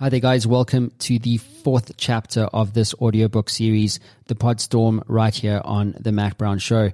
Hi 0.00 0.08
there, 0.08 0.18
guys. 0.18 0.46
Welcome 0.46 0.92
to 1.00 1.18
the 1.18 1.36
fourth 1.36 1.94
chapter 1.98 2.44
of 2.44 2.72
this 2.72 2.94
audiobook 3.02 3.50
series, 3.50 4.00
The 4.28 4.34
Podstorm, 4.34 5.02
right 5.06 5.34
here 5.34 5.60
on 5.62 5.94
The 6.00 6.10
Matt 6.10 6.38
Brown 6.38 6.58
Show. 6.58 6.92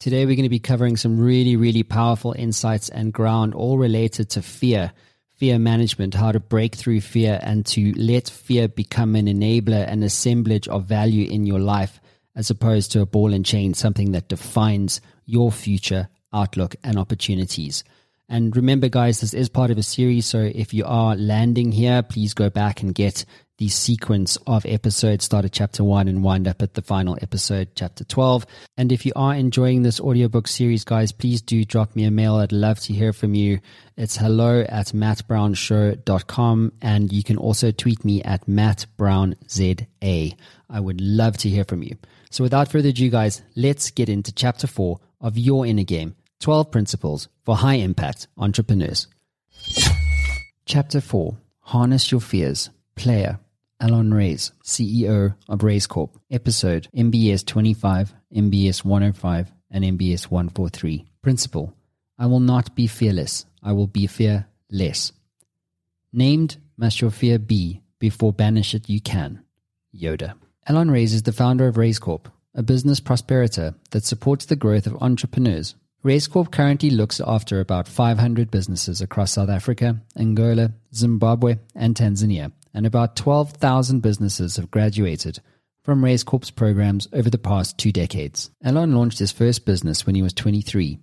Today, 0.00 0.26
we're 0.26 0.34
going 0.34 0.42
to 0.42 0.48
be 0.48 0.58
covering 0.58 0.96
some 0.96 1.20
really, 1.20 1.54
really 1.54 1.84
powerful 1.84 2.34
insights 2.36 2.88
and 2.88 3.12
ground, 3.12 3.54
all 3.54 3.78
related 3.78 4.30
to 4.30 4.42
fear, 4.42 4.90
fear 5.36 5.60
management, 5.60 6.14
how 6.14 6.32
to 6.32 6.40
break 6.40 6.74
through 6.74 7.02
fear 7.02 7.38
and 7.40 7.64
to 7.66 7.92
let 7.96 8.28
fear 8.28 8.66
become 8.66 9.14
an 9.14 9.26
enabler, 9.26 9.88
an 9.88 10.02
assemblage 10.02 10.66
of 10.66 10.86
value 10.86 11.30
in 11.30 11.46
your 11.46 11.60
life, 11.60 12.00
as 12.34 12.50
opposed 12.50 12.90
to 12.90 13.00
a 13.00 13.06
ball 13.06 13.32
and 13.32 13.46
chain, 13.46 13.74
something 13.74 14.10
that 14.10 14.28
defines 14.28 15.00
your 15.24 15.52
future 15.52 16.08
outlook 16.32 16.74
and 16.82 16.98
opportunities. 16.98 17.84
And 18.30 18.54
remember, 18.54 18.88
guys, 18.88 19.20
this 19.20 19.34
is 19.34 19.48
part 19.48 19.72
of 19.72 19.78
a 19.78 19.82
series. 19.82 20.24
So 20.24 20.38
if 20.54 20.72
you 20.72 20.84
are 20.86 21.16
landing 21.16 21.72
here, 21.72 22.00
please 22.00 22.32
go 22.32 22.48
back 22.48 22.80
and 22.80 22.94
get 22.94 23.24
the 23.58 23.68
sequence 23.68 24.38
of 24.46 24.64
episodes. 24.64 25.24
Start 25.24 25.44
at 25.44 25.52
chapter 25.52 25.82
one 25.82 26.06
and 26.06 26.22
wind 26.22 26.46
up 26.46 26.62
at 26.62 26.74
the 26.74 26.80
final 26.80 27.18
episode, 27.20 27.70
chapter 27.74 28.04
12. 28.04 28.46
And 28.78 28.92
if 28.92 29.04
you 29.04 29.12
are 29.16 29.34
enjoying 29.34 29.82
this 29.82 30.00
audiobook 30.00 30.46
series, 30.46 30.84
guys, 30.84 31.10
please 31.10 31.42
do 31.42 31.64
drop 31.64 31.96
me 31.96 32.04
a 32.04 32.10
mail. 32.12 32.36
I'd 32.36 32.52
love 32.52 32.78
to 32.82 32.92
hear 32.92 33.12
from 33.12 33.34
you. 33.34 33.58
It's 33.96 34.16
hello 34.16 34.60
at 34.60 34.86
mattbrownshow.com. 34.86 36.72
And 36.80 37.12
you 37.12 37.24
can 37.24 37.36
also 37.36 37.72
tweet 37.72 38.04
me 38.04 38.22
at 38.22 38.46
mattbrownza. 38.46 39.86
I 40.70 40.80
would 40.80 41.00
love 41.00 41.36
to 41.38 41.48
hear 41.48 41.64
from 41.64 41.82
you. 41.82 41.96
So 42.30 42.44
without 42.44 42.70
further 42.70 42.90
ado, 42.90 43.10
guys, 43.10 43.42
let's 43.56 43.90
get 43.90 44.08
into 44.08 44.32
chapter 44.32 44.68
four 44.68 45.00
of 45.20 45.36
your 45.36 45.66
inner 45.66 45.82
game 45.82 46.14
12 46.40 46.70
Principles 46.70 47.28
for 47.44 47.54
High 47.54 47.74
Impact 47.74 48.26
Entrepreneurs. 48.38 49.08
Chapter 50.64 51.02
4 51.02 51.36
Harness 51.60 52.10
Your 52.10 52.22
Fears. 52.22 52.70
Player 52.94 53.38
Allon 53.78 54.10
Raiz, 54.10 54.50
CEO 54.64 55.34
of 55.50 55.58
Raizcorp. 55.58 56.14
Episode 56.30 56.88
MBS 56.96 57.44
25, 57.44 58.14
MBS 58.34 58.82
105, 58.82 59.52
and 59.70 59.84
MBS 59.84 60.30
143. 60.30 61.04
Principle 61.20 61.74
I 62.18 62.24
will 62.24 62.40
not 62.40 62.74
be 62.74 62.86
fearless. 62.86 63.44
I 63.62 63.72
will 63.72 63.86
be 63.86 64.06
fearless. 64.06 65.12
Named 66.10 66.56
must 66.78 67.02
your 67.02 67.10
fear 67.10 67.38
be 67.38 67.82
before 67.98 68.32
banish 68.32 68.74
it 68.74 68.88
you 68.88 69.02
can. 69.02 69.44
Yoda. 69.94 70.32
Allon 70.66 70.88
Raiz 70.88 71.12
is 71.12 71.24
the 71.24 71.32
founder 71.32 71.68
of 71.68 71.74
Raizcorp, 71.74 72.32
a 72.54 72.62
business 72.62 72.98
prosperator 72.98 73.74
that 73.90 74.04
supports 74.04 74.46
the 74.46 74.56
growth 74.56 74.86
of 74.86 74.96
entrepreneurs 75.02 75.74
Raizcorp 76.02 76.50
currently 76.50 76.88
looks 76.88 77.20
after 77.20 77.60
about 77.60 77.86
500 77.86 78.50
businesses 78.50 79.02
across 79.02 79.32
South 79.32 79.50
Africa, 79.50 80.00
Angola, 80.16 80.72
Zimbabwe, 80.94 81.58
and 81.74 81.94
Tanzania, 81.94 82.52
and 82.72 82.86
about 82.86 83.16
12,000 83.16 84.00
businesses 84.00 84.56
have 84.56 84.70
graduated 84.70 85.40
from 85.84 86.02
Raizcorp's 86.02 86.50
programs 86.50 87.06
over 87.12 87.28
the 87.28 87.36
past 87.36 87.76
two 87.76 87.92
decades. 87.92 88.50
Allon 88.64 88.94
launched 88.94 89.18
his 89.18 89.30
first 89.30 89.66
business 89.66 90.06
when 90.06 90.14
he 90.14 90.22
was 90.22 90.32
23. 90.32 90.92
It 90.92 90.98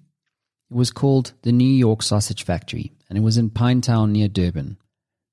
was 0.76 0.90
called 0.90 1.34
the 1.44 1.52
New 1.52 1.70
York 1.70 2.02
Sausage 2.02 2.44
Factory, 2.44 2.92
and 3.08 3.20
it 3.20 3.22
was 3.22 3.38
in 3.38 3.52
Pinetown 3.52 4.10
near 4.10 4.28
Durban. 4.28 4.78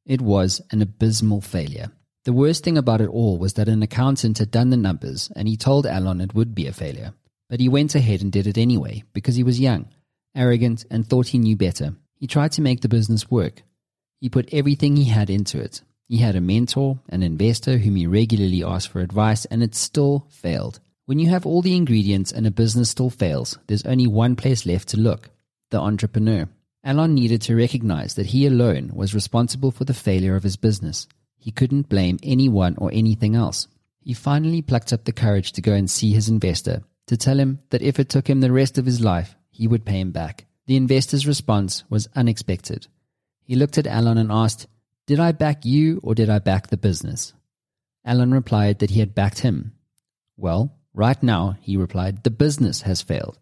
It 0.05 0.21
was 0.21 0.61
an 0.73 0.83
abysmal 0.83 1.41
failure. 1.41 1.91
The 2.25 2.35
worst 2.35 2.65
thing 2.65 2.77
about 2.77 3.01
it 3.01 3.09
all 3.09 3.39
was 3.39 3.55
that 3.55 3.69
an 3.69 3.83
accountant 3.83 4.39
had 4.39 4.51
done 4.51 4.69
the 4.69 4.77
numbers, 4.77 5.31
and 5.35 5.49
he 5.49 5.57
told 5.57 5.87
Allon 5.87 6.21
it 6.21 6.35
would 6.35 6.55
be 6.55 6.67
a 6.67 6.73
failure. 6.73 7.15
But 7.49 7.61
he 7.61 7.69
went 7.69 7.95
ahead 7.95 8.23
and 8.23 8.33
did 8.33 8.47
it 8.47 8.59
anyway 8.59 9.05
because 9.13 9.37
he 9.37 9.43
was 9.43 9.61
young, 9.61 9.89
arrogant, 10.35 10.85
and 10.91 11.07
thought 11.07 11.29
he 11.29 11.39
knew 11.39 11.57
better. 11.57 11.95
He 12.17 12.27
tried 12.27 12.53
to 12.53 12.63
make 12.63 12.81
the 12.81 12.89
business 12.89 13.31
work. 13.31 13.63
He 14.21 14.29
put 14.29 14.53
everything 14.53 14.97
he 14.97 15.05
had 15.05 15.29
into 15.29 15.61
it. 15.61 15.83
He 16.09 16.19
had 16.19 16.37
a 16.37 16.41
mentor, 16.41 17.01
an 17.09 17.23
investor 17.23 17.79
whom 17.79 17.97
he 17.97 18.07
regularly 18.07 18.63
asked 18.63 18.89
for 18.89 19.01
advice, 19.01 19.45
and 19.47 19.63
it 19.63 19.75
still 19.75 20.27
failed. 20.31 20.81
When 21.07 21.19
you 21.19 21.29
have 21.29 21.45
all 21.45 21.61
the 21.61 21.77
ingredients 21.77 22.33
and 22.33 22.47
a 22.47 22.51
business 22.51 22.91
still 22.91 23.11
fails, 23.11 23.59
there's 23.67 23.85
only 23.85 24.07
one 24.07 24.37
place 24.37 24.65
left 24.65 24.89
to 24.89 24.97
look 24.97 25.31
the 25.71 25.81
entrepreneur. 25.81 26.49
Allon 26.85 27.15
needed 27.15 27.43
to 27.43 27.57
recognize 27.57 28.15
that 28.15 28.27
he 28.27 28.47
alone 28.47 28.91
was 28.95 29.15
responsible 29.15 29.71
for 29.71 29.85
the 29.85 29.95
failure 29.95 30.37
of 30.37 30.43
his 30.43 30.57
business. 30.57 31.09
He 31.39 31.51
couldn't 31.51 31.89
blame 31.89 32.19
anyone 32.23 32.77
or 32.79 32.91
anything 32.93 33.35
else. 33.35 33.67
He 34.01 34.15
finally 34.15 34.63
plucked 34.63 34.93
up 34.93 35.05
the 35.05 35.13
courage 35.13 35.53
to 35.53 35.63
go 35.63 35.73
and 35.73 35.91
see 35.91 36.13
his 36.13 36.29
investor 36.29 36.83
to 37.07 37.17
tell 37.17 37.39
him 37.39 37.61
that 37.71 37.83
if 37.83 37.99
it 37.99 38.09
took 38.09 38.29
him 38.29 38.41
the 38.41 38.53
rest 38.53 38.79
of 38.79 38.87
his 38.87 39.01
life, 39.01 39.37
he 39.51 39.67
would 39.67 39.85
pay 39.85 40.01
him 40.01 40.11
back. 40.11 40.47
The 40.67 40.77
investor's 40.77 41.27
response 41.27 41.85
was 41.91 42.09
unexpected. 42.15 42.87
He 43.43 43.55
looked 43.55 43.79
at 43.79 43.87
Allon 43.87 44.19
and 44.19 44.33
asked, 44.33 44.67
Did 45.07 45.21
I 45.21 45.33
back 45.33 45.65
you 45.65 46.01
or 46.03 46.15
did 46.15 46.31
I 46.31 46.39
back 46.39 46.69
the 46.69 46.77
business? 46.77 47.35
Allon 48.05 48.33
replied 48.33 48.79
that 48.79 48.91
he 48.91 49.01
had 49.01 49.15
backed 49.15 49.41
him. 49.41 49.73
Well, 50.37 50.75
right 50.93 51.23
now, 51.23 51.57
he 51.61 51.77
replied, 51.77 52.23
the 52.23 52.31
business 52.31 52.83
has 52.83 53.03
failed. 53.03 53.39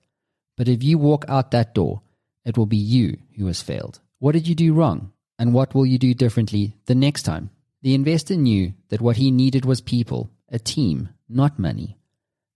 But 0.57 0.69
if 0.69 0.83
you 0.83 0.99
walk 0.99 1.25
out 1.29 1.51
that 1.53 1.75
door, 1.75 2.03
it 2.45 2.59
will 2.59 2.67
be 2.67 2.77
you 2.77 3.19
who 3.37 3.47
has 3.47 3.63
failed. 3.63 4.01
What 4.19 4.33
did 4.33 4.47
you 4.47 4.55
do 4.55 4.75
wrong? 4.75 5.13
And 5.39 5.55
what 5.55 5.75
will 5.75 5.87
you 5.87 5.99
do 5.99 6.15
differently 6.15 6.77
the 6.87 6.95
next 6.95 7.23
time? 7.23 7.51
The 7.83 7.95
investor 7.95 8.37
knew 8.37 8.75
that 8.91 9.01
what 9.01 9.17
he 9.17 9.31
needed 9.31 9.65
was 9.65 9.81
people, 9.81 10.31
a 10.49 10.59
team, 10.59 11.09
not 11.29 11.59
money. 11.59 11.97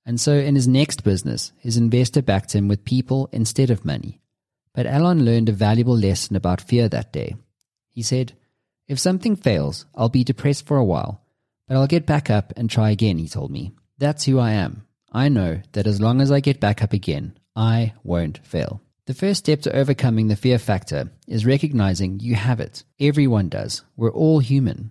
And 0.06 0.20
so 0.20 0.34
in 0.34 0.54
his 0.54 0.68
next 0.68 1.02
business, 1.02 1.52
his 1.58 1.76
investor 1.76 2.22
backed 2.22 2.54
him 2.54 2.68
with 2.68 2.84
people 2.84 3.28
instead 3.32 3.70
of 3.70 3.84
money. 3.84 4.20
But 4.72 4.86
Allon 4.86 5.24
learned 5.24 5.48
a 5.48 5.52
valuable 5.52 5.96
lesson 5.96 6.36
about 6.36 6.60
fear 6.60 6.88
that 6.88 7.12
day. 7.12 7.34
He 7.90 8.02
said, 8.02 8.34
If 8.86 9.00
something 9.00 9.34
fails, 9.34 9.84
I'll 9.94 10.08
be 10.08 10.22
depressed 10.22 10.64
for 10.64 10.76
a 10.76 10.84
while, 10.84 11.22
but 11.66 11.76
I'll 11.76 11.88
get 11.88 12.06
back 12.06 12.30
up 12.30 12.52
and 12.56 12.70
try 12.70 12.90
again, 12.90 13.18
he 13.18 13.28
told 13.28 13.50
me. 13.50 13.72
That's 13.98 14.24
who 14.24 14.38
I 14.38 14.52
am. 14.52 14.86
I 15.12 15.28
know 15.28 15.60
that 15.72 15.86
as 15.86 16.00
long 16.00 16.20
as 16.20 16.30
I 16.30 16.40
get 16.40 16.60
back 16.60 16.82
up 16.82 16.92
again, 16.92 17.36
I 17.56 17.94
won't 18.04 18.38
fail. 18.44 18.82
The 19.06 19.14
first 19.14 19.38
step 19.38 19.62
to 19.62 19.74
overcoming 19.74 20.28
the 20.28 20.36
fear 20.36 20.58
factor 20.58 21.10
is 21.26 21.46
recognizing 21.46 22.20
you 22.20 22.34
have 22.34 22.60
it. 22.60 22.84
Everyone 23.00 23.48
does. 23.48 23.82
We're 23.96 24.12
all 24.12 24.40
human. 24.40 24.90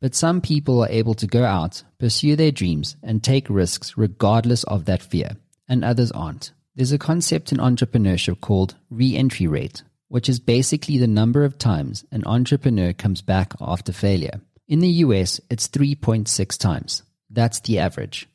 But 0.00 0.14
some 0.14 0.40
people 0.40 0.82
are 0.82 0.90
able 0.90 1.14
to 1.14 1.26
go 1.26 1.44
out, 1.44 1.82
pursue 1.98 2.36
their 2.36 2.50
dreams, 2.50 2.96
and 3.02 3.22
take 3.22 3.48
risks 3.48 3.96
regardless 3.96 4.64
of 4.64 4.84
that 4.84 5.02
fear, 5.02 5.36
and 5.68 5.84
others 5.84 6.12
aren't. 6.12 6.52
There's 6.74 6.92
a 6.92 6.98
concept 6.98 7.52
in 7.52 7.58
entrepreneurship 7.58 8.40
called 8.40 8.76
re 8.90 9.16
entry 9.16 9.46
rate, 9.46 9.82
which 10.08 10.28
is 10.28 10.38
basically 10.38 10.98
the 10.98 11.06
number 11.06 11.44
of 11.44 11.56
times 11.56 12.04
an 12.12 12.22
entrepreneur 12.26 12.92
comes 12.92 13.22
back 13.22 13.54
after 13.60 13.92
failure. 13.92 14.40
In 14.68 14.80
the 14.80 14.88
US, 15.04 15.40
it's 15.48 15.68
3.6 15.68 16.58
times. 16.58 17.02
That's 17.30 17.60
the 17.60 17.78
average. 17.78 18.28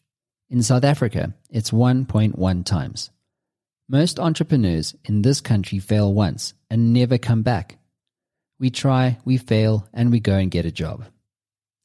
In 0.49 0.63
South 0.63 0.83
Africa, 0.83 1.33
it's 1.49 1.71
1.1 1.71 2.65
times. 2.65 3.11
Most 3.87 4.19
entrepreneurs 4.19 4.95
in 5.05 5.21
this 5.21 5.41
country 5.41 5.79
fail 5.79 6.13
once 6.13 6.53
and 6.69 6.93
never 6.93 7.17
come 7.17 7.43
back. 7.43 7.77
We 8.59 8.69
try, 8.69 9.17
we 9.25 9.37
fail, 9.37 9.87
and 9.93 10.11
we 10.11 10.19
go 10.19 10.37
and 10.37 10.49
get 10.49 10.65
a 10.65 10.71
job. 10.71 11.05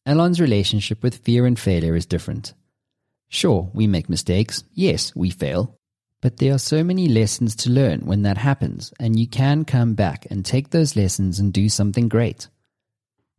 Allon's 0.06 0.41
relationship 0.41 1.03
with 1.03 1.17
fear 1.17 1.47
and 1.47 1.59
failure 1.59 1.97
is 1.97 2.06
different. 2.06 2.55
Sure, 3.28 3.69
we 3.75 3.89
make 3.89 4.09
mistakes. 4.09 4.62
Yes, 4.72 5.15
we 5.17 5.31
fail. 5.31 5.77
But 6.22 6.37
there 6.37 6.55
are 6.55 6.59
so 6.59 6.84
many 6.84 7.09
lessons 7.09 7.56
to 7.56 7.71
learn 7.71 8.06
when 8.06 8.22
that 8.22 8.39
happens, 8.39 8.93
and 9.00 9.19
you 9.19 9.27
can 9.27 9.65
come 9.65 9.95
back 9.95 10.25
and 10.31 10.45
take 10.45 10.71
those 10.71 10.95
lessons 10.95 11.41
and 11.41 11.53
do 11.53 11.69
something 11.69 12.09
great. 12.09 12.47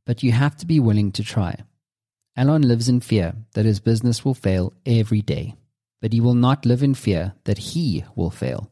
But 0.06 0.24
you 0.24 0.34
have 0.34 0.58
to 0.58 0.66
be 0.66 0.82
willing 0.82 1.14
to 1.14 1.24
try. 1.24 1.56
Allon 2.36 2.64
lives 2.64 2.90
in 2.90 3.00
fear 3.00 3.34
that 3.54 3.66
his 3.66 3.80
business 3.80 4.26
will 4.26 4.34
fail 4.34 4.74
every 4.86 5.22
day, 5.22 5.56
but 6.02 6.12
he 6.12 6.20
will 6.20 6.36
not 6.36 6.66
live 6.66 6.84
in 6.84 6.94
fear 6.94 7.34
that 7.46 7.58
he 7.58 8.04
will 8.16 8.30
fail. 8.30 8.70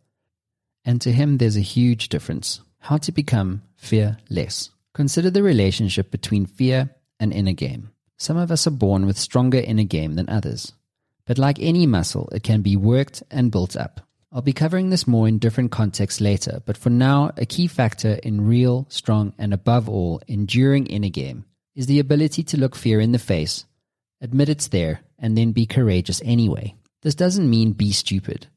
And 0.84 1.00
to 1.02 1.14
him, 1.14 1.38
there's 1.38 1.58
a 1.58 1.62
huge 1.62 2.10
difference. 2.10 2.60
How 2.80 2.98
to 2.98 3.12
become 3.12 3.64
fearless. 3.78 4.70
Consider 4.94 5.30
the 5.30 5.42
relationship 5.44 6.12
between 6.12 6.46
fear 6.46 6.92
an 7.20 7.32
inner 7.32 7.54
game. 7.54 7.92
Some 8.18 8.38
of 8.38 8.52
us 8.52 8.66
are 8.68 8.72
born 8.72 9.06
with 9.06 9.18
stronger 9.18 9.60
inner 9.60 9.84
game 9.84 10.16
than 10.16 10.30
others. 10.30 10.74
But 11.26 11.38
like 11.38 11.60
any 11.60 11.86
muscle, 11.86 12.30
it 12.32 12.44
can 12.44 12.62
be 12.62 12.76
worked 12.76 13.24
and 13.32 13.52
built 13.52 13.76
up. 13.76 14.02
I'll 14.32 14.42
be 14.42 14.54
covering 14.54 14.90
this 14.90 15.08
more 15.08 15.28
in 15.28 15.40
different 15.40 15.72
contexts 15.72 16.20
later, 16.20 16.62
but 16.66 16.78
for 16.78 16.90
now, 16.90 17.32
a 17.38 17.46
key 17.46 17.68
factor 17.68 18.20
in 18.22 18.46
real, 18.46 18.86
strong, 18.90 19.34
and 19.38 19.54
above 19.54 19.88
all, 19.88 20.22
enduring 20.28 20.88
inner 20.88 21.10
game 21.10 21.46
is 21.74 21.88
the 21.88 22.00
ability 22.00 22.44
to 22.44 22.58
look 22.58 22.76
fear 22.76 23.00
in 23.00 23.12
the 23.12 23.20
face, 23.20 23.66
admit 24.22 24.50
it's 24.50 24.68
there, 24.68 25.02
and 25.18 25.38
then 25.38 25.52
be 25.52 25.66
courageous 25.66 26.22
anyway. 26.26 26.76
This 27.02 27.16
doesn't 27.16 27.50
mean 27.50 27.72
be 27.72 27.92
stupid. 27.92 28.48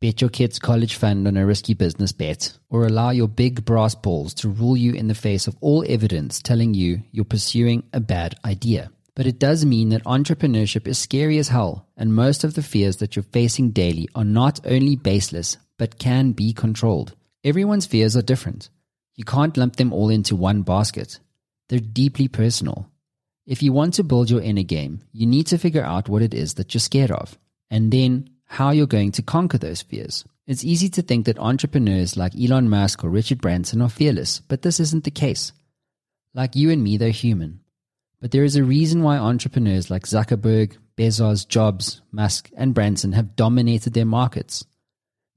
Bet 0.00 0.20
your 0.20 0.30
kid's 0.30 0.60
college 0.60 0.94
fund 0.94 1.26
on 1.26 1.36
a 1.36 1.44
risky 1.44 1.74
business 1.74 2.12
bet, 2.12 2.56
or 2.70 2.86
allow 2.86 3.10
your 3.10 3.26
big 3.26 3.64
brass 3.64 3.96
balls 3.96 4.32
to 4.34 4.48
rule 4.48 4.76
you 4.76 4.92
in 4.92 5.08
the 5.08 5.14
face 5.14 5.48
of 5.48 5.56
all 5.60 5.84
evidence 5.88 6.40
telling 6.40 6.72
you 6.72 7.02
you're 7.10 7.24
pursuing 7.24 7.82
a 7.92 7.98
bad 7.98 8.36
idea. 8.44 8.92
But 9.16 9.26
it 9.26 9.40
does 9.40 9.66
mean 9.66 9.88
that 9.88 10.04
entrepreneurship 10.04 10.86
is 10.86 10.98
scary 10.98 11.38
as 11.38 11.48
hell, 11.48 11.88
and 11.96 12.14
most 12.14 12.44
of 12.44 12.54
the 12.54 12.62
fears 12.62 12.98
that 12.98 13.16
you're 13.16 13.24
facing 13.24 13.70
daily 13.70 14.08
are 14.14 14.22
not 14.22 14.60
only 14.64 14.94
baseless, 14.94 15.56
but 15.78 15.98
can 15.98 16.30
be 16.30 16.52
controlled. 16.52 17.16
Everyone's 17.42 17.86
fears 17.86 18.16
are 18.16 18.22
different. 18.22 18.68
You 19.16 19.24
can't 19.24 19.56
lump 19.56 19.74
them 19.74 19.92
all 19.92 20.10
into 20.10 20.36
one 20.36 20.62
basket. 20.62 21.18
They're 21.68 21.80
deeply 21.80 22.28
personal. 22.28 22.88
If 23.46 23.64
you 23.64 23.72
want 23.72 23.94
to 23.94 24.04
build 24.04 24.30
your 24.30 24.42
inner 24.42 24.62
game, 24.62 25.00
you 25.10 25.26
need 25.26 25.48
to 25.48 25.58
figure 25.58 25.82
out 25.82 26.08
what 26.08 26.22
it 26.22 26.34
is 26.34 26.54
that 26.54 26.72
you're 26.72 26.80
scared 26.80 27.10
of, 27.10 27.36
and 27.68 27.90
then 27.90 28.30
how 28.48 28.70
you're 28.70 28.86
going 28.86 29.12
to 29.12 29.22
conquer 29.22 29.58
those 29.58 29.82
fears. 29.82 30.24
It's 30.46 30.64
easy 30.64 30.88
to 30.90 31.02
think 31.02 31.26
that 31.26 31.38
entrepreneurs 31.38 32.16
like 32.16 32.32
Elon 32.34 32.68
Musk 32.68 33.04
or 33.04 33.10
Richard 33.10 33.40
Branson 33.40 33.82
are 33.82 33.90
fearless, 33.90 34.40
but 34.40 34.62
this 34.62 34.80
isn't 34.80 35.04
the 35.04 35.10
case. 35.10 35.52
Like 36.34 36.56
you 36.56 36.70
and 36.70 36.82
me, 36.82 36.96
they're 36.96 37.10
human. 37.10 37.60
But 38.20 38.30
there 38.30 38.44
is 38.44 38.56
a 38.56 38.64
reason 38.64 39.02
why 39.02 39.18
entrepreneurs 39.18 39.90
like 39.90 40.04
Zuckerberg, 40.04 40.76
Bezos, 40.96 41.46
Jobs, 41.46 42.00
Musk, 42.10 42.50
and 42.56 42.74
Branson 42.74 43.12
have 43.12 43.36
dominated 43.36 43.92
their 43.92 44.06
markets. 44.06 44.64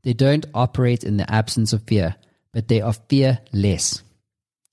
They 0.04 0.14
don't 0.14 0.46
operate 0.54 1.04
in 1.04 1.18
the 1.18 1.32
absence 1.32 1.74
of 1.74 1.84
fear, 1.84 2.16
but 2.54 2.70
they 2.70 2.82
are 2.82 2.94
fearless. 2.94 4.02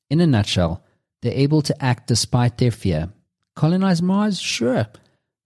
In 0.09 0.21
a 0.21 0.27
nutshell, 0.27 0.85
they're 1.21 1.33
able 1.33 1.63
to 1.63 1.85
act 1.85 2.07
despite 2.07 2.59
their 2.59 2.71
fear. 2.71 3.11
Colonize 3.57 4.01
Mars? 4.01 4.39
Sure. 4.41 4.87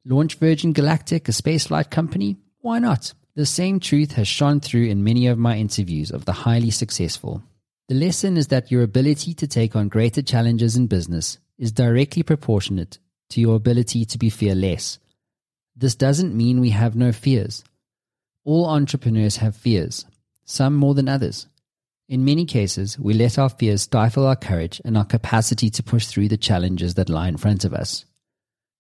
Launch 0.05 0.35
Virgin 0.35 0.73
Galactic, 0.73 1.29
a 1.29 1.33
spaceflight 1.33 1.91
company? 1.91 2.37
Why 2.63 2.79
not? 2.79 3.13
The 3.35 3.45
same 3.45 3.81
truth 3.81 4.13
has 4.13 4.29
shone 4.29 4.61
through 4.61 4.85
in 4.85 5.03
many 5.03 5.27
of 5.27 5.37
my 5.37 5.57
interviews 5.57 6.13
of 6.13 6.27
the 6.27 6.33
highly 6.33 6.71
successful. 6.71 7.43
The 7.89 7.97
lesson 7.97 8.37
is 8.37 8.47
that 8.49 8.71
your 8.71 8.85
ability 8.85 9.35
to 9.35 9.49
take 9.49 9.75
on 9.75 9.89
greater 9.89 10.23
challenges 10.23 10.77
in 10.77 10.87
business 10.87 11.39
is 11.59 11.73
directly 11.73 12.23
proportionate 12.23 13.01
to 13.31 13.41
your 13.41 13.57
ability 13.57 14.05
to 14.05 14.17
be 14.17 14.31
fearless. 14.31 15.01
This 15.75 15.97
doesn't 15.97 16.37
mean 16.37 16.61
we 16.61 16.71
have 16.71 16.95
no 16.95 17.11
fears. 17.11 17.65
All 18.45 18.67
entrepreneurs 18.67 19.39
have 19.39 19.57
fears, 19.57 20.05
some 20.45 20.77
more 20.77 20.95
than 20.95 21.09
others. 21.09 21.49
In 22.09 22.25
many 22.25 22.45
cases, 22.45 22.97
we 22.97 23.13
let 23.13 23.41
our 23.41 23.49
fears 23.49 23.83
stifle 23.83 24.25
our 24.25 24.37
courage 24.37 24.81
and 24.85 24.97
our 24.97 25.05
capacity 25.05 25.69
to 25.71 25.83
push 25.83 26.07
through 26.07 26.29
the 26.29 26.37
challenges 26.37 26.95
that 26.95 27.09
lie 27.09 27.27
in 27.27 27.39
front 27.39 27.65
of 27.65 27.75
us. 27.75 28.05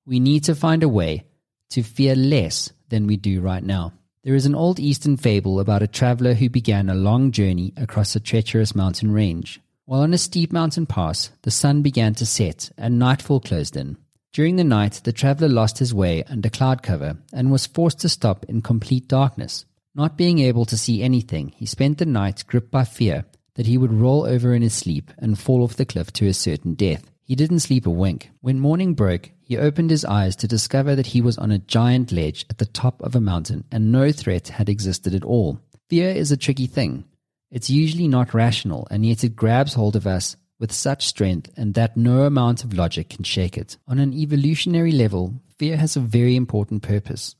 We 0.06 0.20
need 0.20 0.44
to 0.44 0.54
find 0.54 0.84
a 0.84 0.88
way 0.88 1.24
to 1.72 1.82
fear 1.82 2.14
less 2.14 2.72
than 2.88 3.06
we 3.06 3.16
do 3.16 3.40
right 3.40 3.62
now. 3.62 3.92
There 4.24 4.34
is 4.34 4.46
an 4.46 4.54
old 4.54 4.78
Eastern 4.78 5.16
fable 5.16 5.58
about 5.58 5.82
a 5.82 5.88
traveler 5.88 6.34
who 6.34 6.48
began 6.48 6.88
a 6.88 6.94
long 6.94 7.32
journey 7.32 7.72
across 7.76 8.14
a 8.14 8.20
treacherous 8.20 8.74
mountain 8.74 9.10
range. 9.12 9.60
While 9.84 10.02
on 10.02 10.14
a 10.14 10.18
steep 10.18 10.52
mountain 10.52 10.86
pass, 10.86 11.30
the 11.42 11.50
sun 11.50 11.82
began 11.82 12.14
to 12.14 12.26
set 12.26 12.70
and 12.78 12.98
nightfall 12.98 13.40
closed 13.40 13.76
in. 13.76 13.96
During 14.32 14.56
the 14.56 14.64
night, 14.64 15.00
the 15.04 15.12
traveler 15.12 15.48
lost 15.48 15.78
his 15.78 15.92
way 15.92 16.24
under 16.24 16.48
cloud 16.48 16.82
cover 16.82 17.18
and 17.32 17.50
was 17.50 17.66
forced 17.66 18.00
to 18.00 18.08
stop 18.08 18.44
in 18.48 18.62
complete 18.62 19.08
darkness. 19.08 19.64
Not 19.94 20.16
being 20.16 20.38
able 20.38 20.64
to 20.66 20.78
see 20.78 21.02
anything, 21.02 21.48
he 21.56 21.66
spent 21.66 21.98
the 21.98 22.06
night 22.06 22.44
gripped 22.46 22.70
by 22.70 22.84
fear 22.84 23.24
that 23.56 23.66
he 23.66 23.76
would 23.76 23.92
roll 23.92 24.24
over 24.24 24.54
in 24.54 24.62
his 24.62 24.72
sleep 24.72 25.10
and 25.18 25.38
fall 25.38 25.62
off 25.62 25.76
the 25.76 25.84
cliff 25.84 26.12
to 26.14 26.28
a 26.28 26.32
certain 26.32 26.74
death. 26.74 27.11
He 27.32 27.36
didn't 27.36 27.60
sleep 27.60 27.86
a 27.86 27.90
wink. 27.90 28.30
When 28.42 28.60
morning 28.60 28.92
broke, 28.92 29.30
he 29.40 29.56
opened 29.56 29.88
his 29.88 30.04
eyes 30.04 30.36
to 30.36 30.46
discover 30.46 30.94
that 30.94 31.06
he 31.06 31.22
was 31.22 31.38
on 31.38 31.50
a 31.50 31.60
giant 31.60 32.12
ledge 32.12 32.44
at 32.50 32.58
the 32.58 32.66
top 32.66 33.00
of 33.00 33.16
a 33.16 33.22
mountain 33.22 33.64
and 33.72 33.90
no 33.90 34.12
threat 34.12 34.48
had 34.48 34.68
existed 34.68 35.14
at 35.14 35.24
all. 35.24 35.58
Fear 35.88 36.10
is 36.10 36.30
a 36.30 36.36
tricky 36.36 36.66
thing. 36.66 37.06
It's 37.50 37.70
usually 37.70 38.06
not 38.06 38.34
rational, 38.34 38.86
and 38.90 39.06
yet 39.06 39.24
it 39.24 39.34
grabs 39.34 39.72
hold 39.72 39.96
of 39.96 40.06
us 40.06 40.36
with 40.60 40.72
such 40.72 41.06
strength 41.06 41.50
and 41.56 41.72
that 41.72 41.96
no 41.96 42.24
amount 42.24 42.64
of 42.64 42.74
logic 42.74 43.08
can 43.08 43.24
shake 43.24 43.56
it. 43.56 43.78
On 43.88 43.98
an 43.98 44.12
evolutionary 44.12 44.92
level, 44.92 45.40
fear 45.58 45.78
has 45.78 45.96
a 45.96 46.00
very 46.00 46.36
important 46.36 46.82
purpose. 46.82 47.34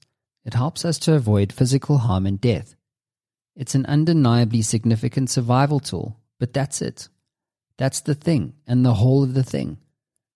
It 0.47 0.55
helps 0.55 0.87
us 0.87 0.99
to 1.01 1.17
avoid 1.17 1.53
physical 1.53 1.99
harm 1.99 2.25
and 2.25 2.41
death. 2.41 2.77
It's 3.55 3.75
an 3.75 3.85
undeniably 3.85 4.63
significant 4.63 5.29
survival 5.29 5.81
tool, 5.81 6.19
but 6.41 6.55
that's 6.55 6.81
it. 6.81 7.11
That's 7.77 8.01
the 8.01 8.15
thing 8.15 8.55
and 8.67 8.87
the 8.87 8.95
whole 8.95 9.23
of 9.23 9.35
the 9.35 9.43
thing. 9.43 9.77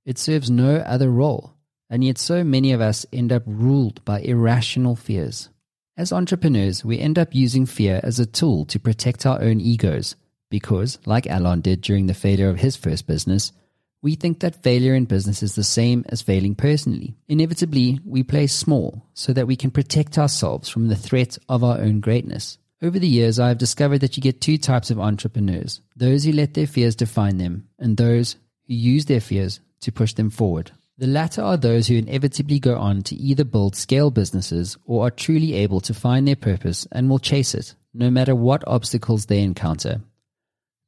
It 0.06 0.18
serves 0.18 0.48
no 0.48 0.76
other 0.76 1.10
role, 1.10 1.54
and 1.90 2.04
yet 2.04 2.16
so 2.16 2.44
many 2.44 2.70
of 2.70 2.80
us 2.80 3.04
end 3.12 3.32
up 3.32 3.42
ruled 3.44 4.04
by 4.04 4.20
irrational 4.20 4.94
fears. 4.94 5.48
As 5.96 6.12
entrepreneurs, 6.12 6.84
we 6.84 7.00
end 7.00 7.18
up 7.18 7.34
using 7.34 7.66
fear 7.66 8.00
as 8.04 8.20
a 8.20 8.24
tool 8.24 8.64
to 8.66 8.78
protect 8.78 9.26
our 9.26 9.42
own 9.42 9.60
egos 9.60 10.14
because, 10.48 11.00
like 11.06 11.26
Allon 11.26 11.60
did 11.60 11.80
during 11.80 12.06
the 12.06 12.14
failure 12.14 12.48
of 12.48 12.60
his 12.60 12.76
first 12.76 13.08
business, 13.08 13.52
we 14.00 14.14
think 14.14 14.38
that 14.40 14.62
failure 14.62 14.94
in 14.94 15.06
business 15.06 15.42
is 15.42 15.56
the 15.56 15.64
same 15.64 16.04
as 16.08 16.22
failing 16.22 16.54
personally. 16.54 17.16
Inevitably, 17.26 17.98
we 18.04 18.22
play 18.22 18.46
small 18.46 19.04
so 19.12 19.32
that 19.32 19.48
we 19.48 19.56
can 19.56 19.72
protect 19.72 20.18
ourselves 20.18 20.68
from 20.68 20.86
the 20.86 20.94
threat 20.94 21.36
of 21.48 21.64
our 21.64 21.78
own 21.78 21.98
greatness. 21.98 22.58
Over 22.80 23.00
the 23.00 23.08
years, 23.08 23.40
I 23.40 23.48
have 23.48 23.58
discovered 23.58 24.02
that 24.02 24.16
you 24.16 24.22
get 24.22 24.40
two 24.40 24.58
types 24.58 24.92
of 24.92 25.00
entrepreneurs 25.00 25.80
those 25.96 26.22
who 26.22 26.30
let 26.30 26.54
their 26.54 26.68
fears 26.68 26.94
define 26.94 27.38
them, 27.38 27.66
and 27.78 27.96
those 27.96 28.36
who 28.68 28.74
use 28.74 29.06
their 29.06 29.20
fears 29.20 29.58
to 29.86 29.92
push 29.92 30.14
them 30.14 30.30
forward. 30.30 30.72
The 30.98 31.06
latter 31.06 31.42
are 31.42 31.56
those 31.56 31.86
who 31.86 31.94
inevitably 31.94 32.58
go 32.58 32.76
on 32.76 33.02
to 33.02 33.14
either 33.14 33.44
build 33.44 33.76
scale 33.76 34.10
businesses 34.10 34.76
or 34.84 35.06
are 35.06 35.10
truly 35.10 35.54
able 35.54 35.80
to 35.82 35.94
find 35.94 36.26
their 36.26 36.34
purpose 36.34 36.88
and 36.90 37.08
will 37.08 37.20
chase 37.20 37.54
it, 37.54 37.76
no 37.94 38.10
matter 38.10 38.34
what 38.34 38.66
obstacles 38.66 39.26
they 39.26 39.42
encounter. 39.42 40.00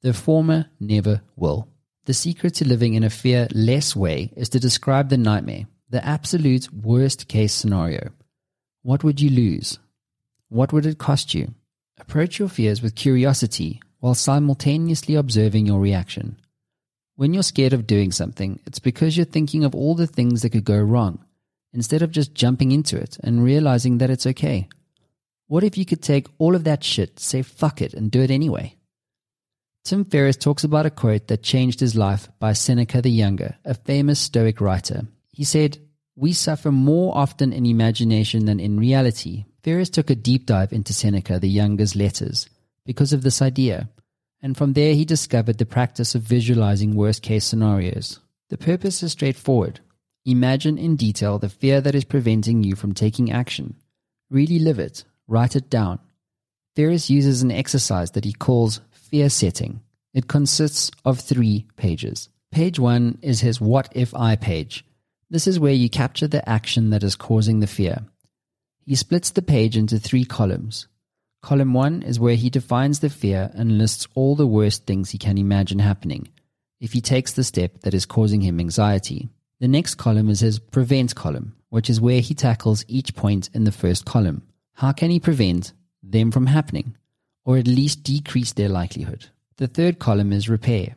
The 0.02 0.12
former 0.12 0.66
never 0.80 1.22
will. 1.36 1.68
The 2.06 2.14
secret 2.14 2.54
to 2.54 2.66
living 2.66 2.94
in 2.94 3.04
a 3.04 3.10
fear 3.10 3.46
less 3.54 3.94
way 3.94 4.32
is 4.36 4.48
to 4.48 4.58
describe 4.58 5.10
the 5.10 5.16
nightmare, 5.16 5.66
the 5.90 6.04
absolute 6.04 6.72
worst 6.72 7.28
case 7.28 7.52
scenario. 7.52 8.10
What 8.82 9.04
would 9.04 9.20
you 9.20 9.30
lose? 9.30 9.78
What 10.48 10.72
would 10.72 10.86
it 10.86 10.98
cost 10.98 11.34
you? 11.34 11.54
Approach 12.00 12.40
your 12.40 12.48
fears 12.48 12.82
with 12.82 12.96
curiosity 12.96 13.80
while 14.00 14.14
simultaneously 14.14 15.14
observing 15.14 15.66
your 15.66 15.78
reaction. 15.78 16.36
When 17.18 17.34
you're 17.34 17.42
scared 17.42 17.72
of 17.72 17.88
doing 17.88 18.12
something, 18.12 18.60
it's 18.64 18.78
because 18.78 19.16
you're 19.16 19.26
thinking 19.26 19.64
of 19.64 19.74
all 19.74 19.96
the 19.96 20.06
things 20.06 20.42
that 20.42 20.50
could 20.50 20.62
go 20.62 20.78
wrong, 20.78 21.18
instead 21.72 22.00
of 22.00 22.12
just 22.12 22.32
jumping 22.32 22.70
into 22.70 22.96
it 22.96 23.18
and 23.24 23.42
realizing 23.42 23.98
that 23.98 24.08
it's 24.08 24.24
okay. 24.24 24.68
What 25.48 25.64
if 25.64 25.76
you 25.76 25.84
could 25.84 26.00
take 26.00 26.28
all 26.38 26.54
of 26.54 26.62
that 26.62 26.84
shit, 26.84 27.18
say 27.18 27.42
fuck 27.42 27.82
it, 27.82 27.92
and 27.92 28.08
do 28.08 28.20
it 28.20 28.30
anyway? 28.30 28.76
Tim 29.82 30.04
Ferriss 30.04 30.36
talks 30.36 30.62
about 30.62 30.86
a 30.86 30.90
quote 30.90 31.26
that 31.26 31.42
changed 31.42 31.80
his 31.80 31.96
life 31.96 32.28
by 32.38 32.52
Seneca 32.52 33.02
the 33.02 33.10
Younger, 33.10 33.56
a 33.64 33.74
famous 33.74 34.20
Stoic 34.20 34.60
writer. 34.60 35.08
He 35.32 35.42
said, 35.42 35.78
We 36.14 36.32
suffer 36.32 36.70
more 36.70 37.16
often 37.16 37.52
in 37.52 37.66
imagination 37.66 38.44
than 38.44 38.60
in 38.60 38.78
reality 38.78 39.46
Ferriss 39.64 39.90
took 39.90 40.08
a 40.08 40.14
deep 40.14 40.46
dive 40.46 40.72
into 40.72 40.92
Seneca 40.92 41.40
the 41.40 41.48
Younger's 41.48 41.96
letters 41.96 42.48
because 42.86 43.12
of 43.12 43.24
this 43.24 43.42
idea, 43.42 43.88
and 44.43 44.56
from 44.56 44.73
there 44.73 44.94
he 44.94 45.05
discovered 45.05 45.58
the 45.58 45.67
practice 45.67 46.14
of 46.14 46.23
visualizing 46.23 46.94
worst 46.94 47.23
case 47.23 47.44
scenarios. 47.44 48.20
The 48.50 48.58
purpose 48.58 49.02
is 49.02 49.12
straightforward. 49.12 49.81
Imagine 50.25 50.79
in 50.79 50.96
detail 50.96 51.38
the 51.38 51.49
fear 51.49 51.80
that 51.80 51.95
is 51.95 52.04
preventing 52.04 52.62
you 52.62 52.76
from 52.76 52.92
taking 52.92 53.30
action. 53.30 53.75
Really 54.30 54.59
live 54.59 54.78
it, 54.78 55.04
write 55.26 55.57
it 55.57 55.71
down. 55.71 55.99
Ferriss 56.76 57.11
uses 57.11 57.42
an 57.42 57.50
exercise 57.50 58.12
that 58.12 58.25
he 58.25 58.33
calls 58.33 58.80
fear 58.90 59.28
setting. 59.28 59.80
It 60.14 60.28
consists 60.28 60.90
of 61.04 61.18
three 61.18 61.66
pages. 61.76 62.28
Page 62.50 62.78
one 62.78 63.18
is 63.23 63.40
his 63.40 63.61
What 63.61 63.88
If 63.92 64.14
I 64.14 64.37
page. 64.37 64.85
This 65.30 65.47
is 65.47 65.61
where 65.61 65.73
you 65.73 65.90
capture 65.90 66.28
the 66.28 66.49
action 66.49 66.90
that 66.90 67.02
is 67.02 67.16
causing 67.16 67.61
the 67.61 67.66
fear. 67.66 68.04
He 68.87 68.95
splits 68.95 69.30
the 69.30 69.42
page 69.42 69.76
into 69.76 69.99
three 69.99 70.25
columns. 70.25 70.88
Column 71.40 71.73
1 71.73 72.02
is 72.02 72.18
where 72.18 72.35
he 72.35 72.50
defines 72.50 72.99
the 72.99 73.09
fear 73.09 73.50
and 73.54 73.78
lists 73.78 74.09
all 74.14 74.35
the 74.35 74.47
worst 74.47 74.87
things 74.87 75.11
he 75.11 75.18
can 75.18 75.38
imagine 75.38 75.78
happening 75.78 76.28
if 76.80 76.92
he 76.92 77.00
takes 77.00 77.33
the 77.33 77.45
step 77.45 77.80
that 77.80 77.95
is 77.95 78.07
causing 78.07 78.40
him 78.40 78.61
anxiety. 78.61 79.28
The 79.61 79.68
next 79.68 79.97
column 79.97 80.30
is 80.30 80.40
his 80.40 80.59
prevent 80.59 81.14
column, 81.14 81.57
which 81.71 81.90
is 81.90 82.00
where 82.00 82.21
he 82.21 82.35
tackles 82.35 82.85
each 82.88 83.14
point 83.14 83.50
in 83.52 83.64
the 83.64 83.73
first 83.73 84.04
column. 84.04 84.42
How 84.75 84.92
can 84.92 85.11
he 85.11 85.18
prevent 85.18 85.73
them 86.02 86.30
from 86.30 86.47
happening, 86.47 86.97
or 87.45 87.57
at 87.57 87.66
least 87.66 88.04
decrease 88.04 88.52
their 88.52 88.68
likelihood? 88.68 89.26
The 89.57 89.66
third 89.66 89.99
column 89.99 90.33
is 90.33 90.49
repair. 90.49 90.97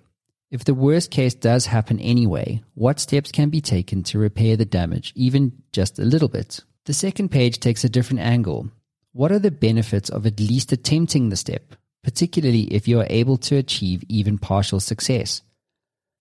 If 0.51 0.65
the 0.65 0.75
worst 0.75 1.10
case 1.10 1.33
does 1.33 1.67
happen 1.67 2.00
anyway, 2.00 2.62
what 2.75 3.00
steps 3.00 3.31
can 3.31 3.50
be 3.50 3.62
taken 3.62 4.03
to 4.03 4.19
repair 4.19 4.55
the 4.55 4.65
damage, 4.65 5.13
even 5.15 5.63
just 5.71 5.98
a 5.98 6.03
little 6.03 6.27
bit? 6.27 6.60
The 6.86 6.93
second 6.93 7.29
page 7.29 7.60
takes 7.60 7.83
a 7.83 7.89
different 7.89 8.21
angle. 8.21 8.69
What 9.13 9.31
are 9.31 9.39
the 9.39 9.51
benefits 9.51 10.09
of 10.09 10.25
at 10.25 10.39
least 10.39 10.71
attempting 10.71 11.29
the 11.29 11.35
step, 11.35 11.75
particularly 12.03 12.63
if 12.73 12.87
you 12.87 12.99
are 13.01 13.07
able 13.09 13.37
to 13.37 13.57
achieve 13.57 14.03
even 14.07 14.37
partial 14.37 14.79
success? 14.79 15.41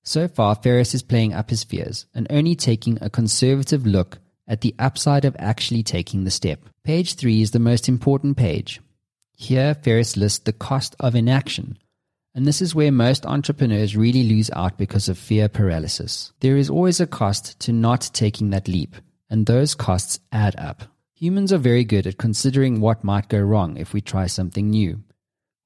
So 0.03 0.27
far, 0.27 0.57
Ferriss 0.57 0.95
is 0.95 1.03
playing 1.03 1.33
up 1.33 1.51
his 1.51 1.63
fears 1.63 2.07
and 2.15 2.27
only 2.31 2.55
taking 2.55 2.99
a 3.01 3.11
conservative 3.11 3.87
look 3.87 4.19
at 4.49 4.63
the 4.63 4.75
upside 4.79 5.25
of 5.25 5.37
actually 5.39 5.83
taking 5.83 6.25
the 6.25 6.31
step. 6.31 6.61
Page 6.83 7.15
3 7.15 7.43
is 7.43 7.53
the 7.53 7.59
most 7.59 7.89
important 7.89 8.37
page. 8.37 8.81
Here, 9.37 9.75
Ferriss 9.75 10.17
lists 10.17 10.41
the 10.41 10.53
cost 10.53 10.97
of 10.99 11.15
inaction, 11.15 11.79
and 12.35 12.47
this 12.47 12.61
is 12.61 12.75
where 12.75 12.91
most 12.91 13.25
entrepreneurs 13.25 13.97
really 13.97 14.25
lose 14.25 14.51
out 14.53 14.77
because 14.77 15.09
of 15.09 15.17
fear 15.17 15.49
paralysis. 15.49 16.33
There 16.41 16.57
is 16.57 16.69
always 16.69 17.01
a 17.01 17.07
cost 17.07 17.61
to 17.61 17.73
not 17.73 18.11
taking 18.13 18.51
that 18.51 18.69
leap 18.69 18.97
and 19.31 19.47
those 19.47 19.75
costs 19.75 20.19
add 20.33 20.57
up. 20.59 20.83
Humans 21.21 21.53
are 21.53 21.59
very 21.59 21.85
good 21.85 22.07
at 22.07 22.17
considering 22.17 22.81
what 22.81 23.05
might 23.05 23.29
go 23.29 23.41
wrong 23.41 23.77
if 23.77 23.93
we 23.93 24.01
try 24.01 24.27
something 24.27 24.71
new. 24.71 25.03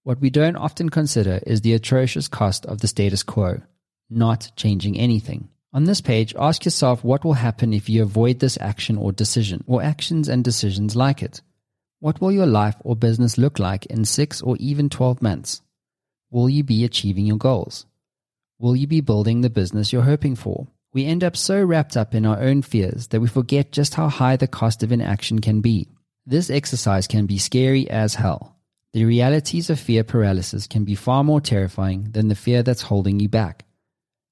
What 0.02 0.20
we 0.20 0.28
don't 0.28 0.56
often 0.56 0.88
consider 0.88 1.38
is 1.46 1.60
the 1.60 1.74
atrocious 1.74 2.26
cost 2.26 2.66
of 2.66 2.80
the 2.80 2.88
status 2.88 3.22
quo, 3.22 3.62
not 4.10 4.50
changing 4.56 4.98
anything. 4.98 5.50
On 5.72 5.84
this 5.84 6.00
page, 6.00 6.34
ask 6.36 6.64
yourself 6.64 7.04
what 7.04 7.24
will 7.24 7.34
happen 7.34 7.72
if 7.72 7.88
you 7.88 8.02
avoid 8.02 8.40
this 8.40 8.58
action 8.60 8.98
or 8.98 9.12
decision, 9.12 9.62
or 9.68 9.80
actions 9.80 10.28
and 10.28 10.42
decisions 10.42 10.96
like 10.96 11.22
it. 11.22 11.40
What 12.00 12.20
will 12.20 12.32
your 12.32 12.46
life 12.46 12.74
or 12.80 12.96
business 12.96 13.38
look 13.38 13.60
like 13.60 13.86
in 13.86 14.04
6 14.04 14.42
or 14.42 14.56
even 14.58 14.88
12 14.88 15.22
months? 15.22 15.62
Will 16.32 16.50
you 16.50 16.64
be 16.64 16.84
achieving 16.84 17.26
your 17.26 17.38
goals? 17.38 17.86
Will 18.58 18.74
you 18.74 18.88
be 18.88 19.00
building 19.00 19.42
the 19.42 19.50
business 19.50 19.92
you're 19.92 20.02
hoping 20.02 20.34
for? 20.34 20.66
We 20.94 21.06
end 21.06 21.24
up 21.24 21.36
so 21.36 21.60
wrapped 21.60 21.96
up 21.96 22.14
in 22.14 22.24
our 22.24 22.40
own 22.40 22.62
fears 22.62 23.08
that 23.08 23.20
we 23.20 23.26
forget 23.26 23.72
just 23.72 23.96
how 23.96 24.08
high 24.08 24.36
the 24.36 24.46
cost 24.46 24.84
of 24.84 24.92
inaction 24.92 25.40
can 25.40 25.60
be. 25.60 25.88
This 26.24 26.50
exercise 26.50 27.08
can 27.08 27.26
be 27.26 27.36
scary 27.36 27.90
as 27.90 28.14
hell. 28.14 28.56
The 28.92 29.04
realities 29.04 29.70
of 29.70 29.80
fear 29.80 30.04
paralysis 30.04 30.68
can 30.68 30.84
be 30.84 30.94
far 30.94 31.24
more 31.24 31.40
terrifying 31.40 32.12
than 32.12 32.28
the 32.28 32.36
fear 32.36 32.62
that's 32.62 32.82
holding 32.82 33.18
you 33.18 33.28
back, 33.28 33.64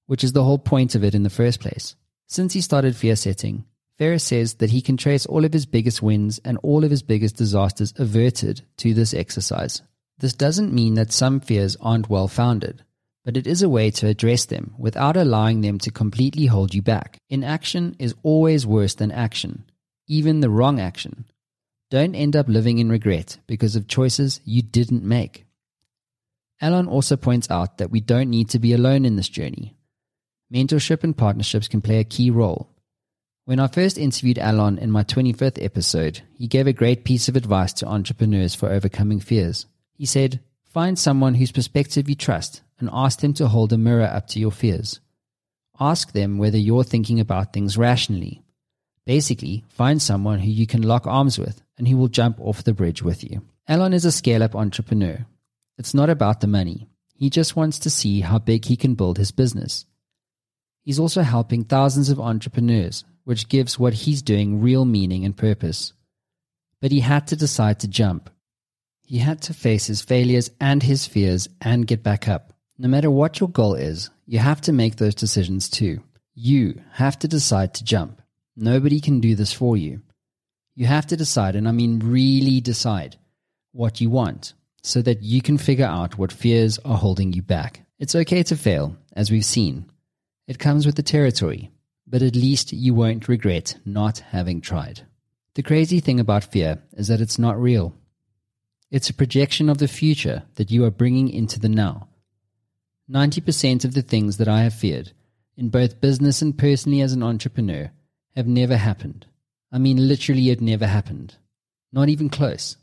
which 0.07 0.23
is 0.23 0.35
the 0.35 0.45
whole 0.45 0.61
point 0.61 0.95
of 0.95 1.03
it 1.03 1.17
in 1.17 1.25
the 1.25 1.31
first 1.31 1.59
place. 1.59 1.97
Since 2.29 2.53
he 2.53 2.61
started 2.61 2.95
fear 2.95 3.17
setting, 3.17 3.65
Ferriss 3.99 4.23
says 4.23 4.55
that 4.55 4.71
he 4.71 4.81
can 4.81 4.97
trace 4.97 5.27
all 5.27 5.45
of 5.45 5.53
his 5.53 5.67
biggest 5.67 6.01
wins 6.01 6.39
and 6.45 6.59
all 6.63 6.85
of 6.85 6.93
his 6.93 7.03
biggest 7.03 7.37
disasters 7.37 7.93
averted 7.99 8.63
to 8.77 8.95
this 8.95 9.15
exercise. 9.15 9.83
This 10.19 10.33
doesn't 10.33 10.73
mean 10.73 10.95
that 10.95 11.13
some 11.13 11.41
fears 11.41 11.77
aren't 11.81 12.09
well 12.09 12.29
founded 12.29 12.85
but 13.25 13.37
it 13.37 13.47
is 13.47 13.63
a 13.63 13.69
way 13.69 13.91
to 13.91 14.09
address 14.09 14.45
them 14.47 14.75
without 14.79 15.17
allowing 15.17 15.61
them 15.61 15.79
to 15.79 15.91
completely 15.91 16.47
hold 16.47 16.75
you 16.75 16.83
back. 16.83 17.19
Inaction 17.31 17.97
is 17.99 18.15
always 18.23 18.67
worse 18.67 18.95
than 18.95 19.13
action, 19.13 19.65
even 20.09 20.41
the 20.41 20.51
wrong 20.51 20.81
action. 20.81 21.25
Don't 21.91 22.15
end 22.15 22.35
up 22.35 22.49
living 22.49 22.79
in 22.79 22.89
regret 22.89 23.39
because 23.47 23.77
of 23.77 23.87
choices 23.87 24.41
you 24.45 24.63
didn't 24.63 25.05
make. 25.05 25.45
Allon 26.61 26.87
also 26.87 27.17
points 27.17 27.51
out 27.51 27.79
that 27.79 27.91
we 27.91 28.01
don't 28.01 28.31
need 28.31 28.49
to 28.51 28.59
be 28.59 28.73
alone 28.73 29.05
in 29.05 29.17
this 29.17 29.29
journey. 29.29 29.77
Mentorship 30.53 31.03
and 31.03 31.17
partnerships 31.17 31.69
can 31.69 31.81
play 31.81 31.99
a 31.99 32.05
key 32.05 32.31
role. 32.31 32.69
When 33.45 33.59
I 33.59 33.67
first 33.67 33.99
interviewed 33.99 34.39
Allon 34.39 34.79
in 34.79 34.91
my 34.91 35.03
25th 35.03 35.63
episode, 35.63 36.23
he 36.39 36.47
gave 36.47 36.69
a 36.69 36.73
great 36.73 37.05
piece 37.05 37.29
of 37.29 37.35
advice 37.35 37.73
to 37.75 37.87
entrepreneurs 37.87 38.55
for 38.55 38.71
overcoming 38.71 39.19
fears. 39.19 39.67
He 39.95 40.07
said, 40.07 40.41
Find 40.73 40.99
someone 40.99 41.35
whose 41.35 41.53
perspective 41.53 42.09
you 42.09 42.15
trust 42.15 42.63
and 42.79 42.89
ask 42.91 43.21
them 43.21 43.35
to 43.35 43.49
hold 43.49 43.75
a 43.75 43.79
mirror 43.79 44.07
up 44.07 44.27
to 44.29 44.41
your 44.41 44.51
fears. 44.51 45.01
Ask 45.79 46.13
them 46.13 46.39
whether 46.39 46.57
you're 46.57 46.83
thinking 46.83 47.21
about 47.21 47.53
things 47.53 47.77
rationally. 47.77 48.43
Basically, 49.05 49.65
find 49.69 50.01
someone 50.01 50.39
who 50.39 50.51
you 50.51 50.67
can 50.67 50.81
lock 50.81 51.07
arms 51.07 51.39
with 51.39 51.61
and 51.77 51.87
who 51.87 51.99
will 51.99 52.09
jump 52.09 52.41
off 52.41 52.65
the 52.65 52.73
bridge 52.73 53.03
with 53.03 53.23
you. 53.23 53.43
Allon 53.69 53.93
is 53.93 54.07
a 54.07 54.13
scale 54.13 54.43
up 54.43 54.57
entrepreneur. 54.57 55.27
It's 55.77 55.93
not 55.93 56.09
about 56.09 56.41
the 56.41 56.47
money. 56.47 56.89
He 57.15 57.29
just 57.29 57.55
wants 57.55 57.79
to 57.81 57.91
see 57.91 58.23
how 58.23 58.39
big 58.39 58.65
he 58.65 58.77
can 58.77 58.95
build 58.95 59.19
his 59.19 59.31
business. 59.31 59.85
He's 60.85 60.99
also 60.99 61.21
helping 61.21 61.65
thousands 61.65 62.09
of 62.09 62.19
entrepreneurs, 62.19 63.05
which 63.25 63.51
gives 63.51 63.79
what 63.79 63.93
he's 63.93 64.23
doing 64.23 64.63
real 64.63 64.87
meaning 64.87 65.27
and 65.27 65.37
purpose. 65.37 65.93
But 66.81 66.93
he 66.93 67.01
had 67.01 67.27
to 67.27 67.37
decide 67.37 67.79
to 67.81 67.89
jump 67.89 68.31
he 69.13 69.19
had 69.19 69.43
to 69.43 69.53
face 69.53 69.89
his 69.89 70.01
failures 70.01 70.51
and 70.59 70.83
his 70.83 71.07
fears 71.07 71.47
and 71.61 71.87
get 71.87 72.03
back 72.03 72.29
up. 72.29 72.55
No 72.79 72.89
matter 72.89 73.11
what 73.11 73.41
your 73.41 73.51
goal 73.51 73.75
is, 73.75 74.09
you 74.25 74.39
have 74.39 74.63
to 74.63 74.73
make 74.73 74.97
those 74.97 75.15
decisions 75.15 75.69
too. 75.69 76.03
You 76.33 76.81
have 76.93 77.19
to 77.19 77.29
decide 77.29 77.75
to 77.75 77.85
jump. 77.85 78.23
Nobody 78.57 79.01
can 79.01 79.21
do 79.21 79.35
this 79.35 79.53
for 79.53 79.77
you. 79.77 80.01
You 80.75 80.87
have 80.87 81.07
to 81.09 81.17
decide, 81.19 81.57
and 81.57 81.69
I 81.69 81.73
mean 81.73 81.99
really 81.99 82.63
decide, 82.63 83.19
what 83.73 84.01
you 84.01 84.09
want 84.09 84.55
so 84.83 85.03
that 85.03 85.23
you 85.23 85.43
can 85.43 85.59
figure 85.59 85.85
out 85.85 86.17
what 86.17 86.33
fears 86.33 86.79
are 86.79 86.97
holding 86.97 87.35
you 87.35 87.43
back. 87.43 87.85
It's 87.99 88.15
okay 88.15 88.43
to 88.45 88.57
fail, 88.57 88.97
as 89.13 89.31
we've 89.31 89.45
seen. 89.45 89.91
It 90.49 90.59
comes 90.59 90.87
with 90.87 90.95
the 90.95 91.03
territory, 91.03 91.71
but 92.07 92.23
at 92.23 92.35
least 92.35 92.73
you 92.73 92.95
won't 92.95 93.29
regret 93.29 93.79
not 93.85 94.21
having 94.21 94.63
tried. 94.63 95.03
The 95.55 95.63
crazy 95.63 96.01
thing 96.01 96.19
about 96.19 96.45
fear 96.45 96.79
is 96.95 97.09
that 97.09 97.21
it's 97.21 97.39
not 97.39 97.61
real. 97.61 97.95
It's 98.93 99.09
a 99.09 99.15
projection 99.15 99.71
of 99.71 99.79
the 99.79 99.89
future 99.89 100.43
that 100.57 100.71
you 100.71 100.85
are 100.85 100.91
bringing 100.91 101.31
into 101.31 101.59
the 101.59 101.71
now. 101.71 102.09
90% 103.11 103.87
of 103.87 103.95
the 103.95 104.03
things 104.03 104.37
that 104.37 104.49
I 104.49 104.65
have 104.65 104.75
feared, 104.75 105.13
in 105.57 105.71
both 105.71 106.03
business 106.03 106.43
and 106.43 106.59
personally 106.59 107.01
as 107.01 107.15
an 107.15 107.23
entrepreneur, 107.23 107.91
have 108.37 108.47
never 108.47 108.77
happened. 108.77 109.25
I 109.73 109.79
mean, 109.79 110.07
literally, 110.09 110.51
it 110.51 110.61
never 110.61 110.87
happened. 110.87 111.37
Not 111.91 112.11
even 112.11 112.29
close. 112.29 112.77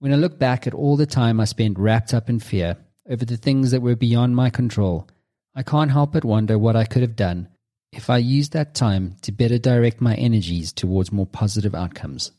When 0.00 0.12
I 0.12 0.16
look 0.16 0.38
back 0.38 0.66
at 0.66 0.74
all 0.74 0.98
the 0.98 1.06
time 1.06 1.40
I 1.40 1.46
spent 1.46 1.78
wrapped 1.78 2.12
up 2.12 2.28
in 2.28 2.40
fear 2.40 2.76
over 3.08 3.24
the 3.24 3.38
things 3.38 3.70
that 3.70 3.80
were 3.80 3.96
beyond 3.96 4.36
my 4.36 4.50
control, 4.50 5.08
I 5.54 5.62
can't 5.62 5.92
help 5.92 6.12
but 6.12 6.26
wonder 6.26 6.58
what 6.58 6.76
I 6.76 6.84
could 6.84 7.00
have 7.00 7.16
done 7.16 7.48
if 7.90 8.10
I 8.10 8.18
used 8.18 8.52
that 8.52 8.74
time 8.74 9.16
to 9.22 9.32
better 9.32 9.56
direct 9.56 10.02
my 10.02 10.14
energies 10.16 10.74
towards 10.74 11.10
more 11.10 11.26
positive 11.26 11.74
outcomes. 11.74 12.32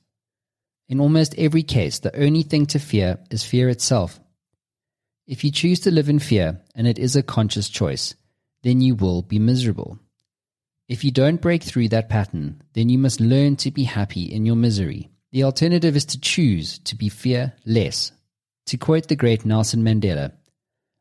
In 0.87 0.99
almost 0.99 1.35
every 1.37 1.63
case, 1.63 1.99
the 1.99 2.15
only 2.15 2.43
thing 2.43 2.65
to 2.67 2.79
fear 2.79 3.19
is 3.31 3.43
fear 3.43 3.69
itself. 3.69 4.19
If 5.27 5.43
you 5.43 5.51
choose 5.51 5.79
to 5.81 5.91
live 5.91 6.09
in 6.09 6.19
fear, 6.19 6.61
and 6.75 6.87
it 6.87 6.99
is 6.99 7.15
a 7.15 7.23
conscious 7.23 7.69
choice, 7.69 8.13
then 8.61 8.81
you 8.81 8.93
will 8.95 9.23
be 9.23 9.39
miserable. 9.39 9.97
If 10.87 11.03
you 11.03 11.09
don't 11.09 11.41
break 11.41 11.63
through 11.63 11.89
that 11.89 12.09
pattern, 12.09 12.61
then 12.73 12.89
you 12.89 12.99
must 12.99 13.19
learn 13.19 13.55
to 13.57 13.71
be 13.71 13.85
happy 13.85 14.23
in 14.23 14.45
your 14.45 14.55
misery. 14.55 15.09
The 15.31 15.43
alternative 15.43 15.95
is 15.95 16.05
to 16.05 16.19
choose 16.19 16.77
to 16.79 16.95
be 16.95 17.09
fearless. 17.09 18.11
To 18.67 18.77
quote 18.77 19.07
the 19.07 19.15
great 19.15 19.45
Nelson 19.45 19.83
Mandela, 19.83 20.33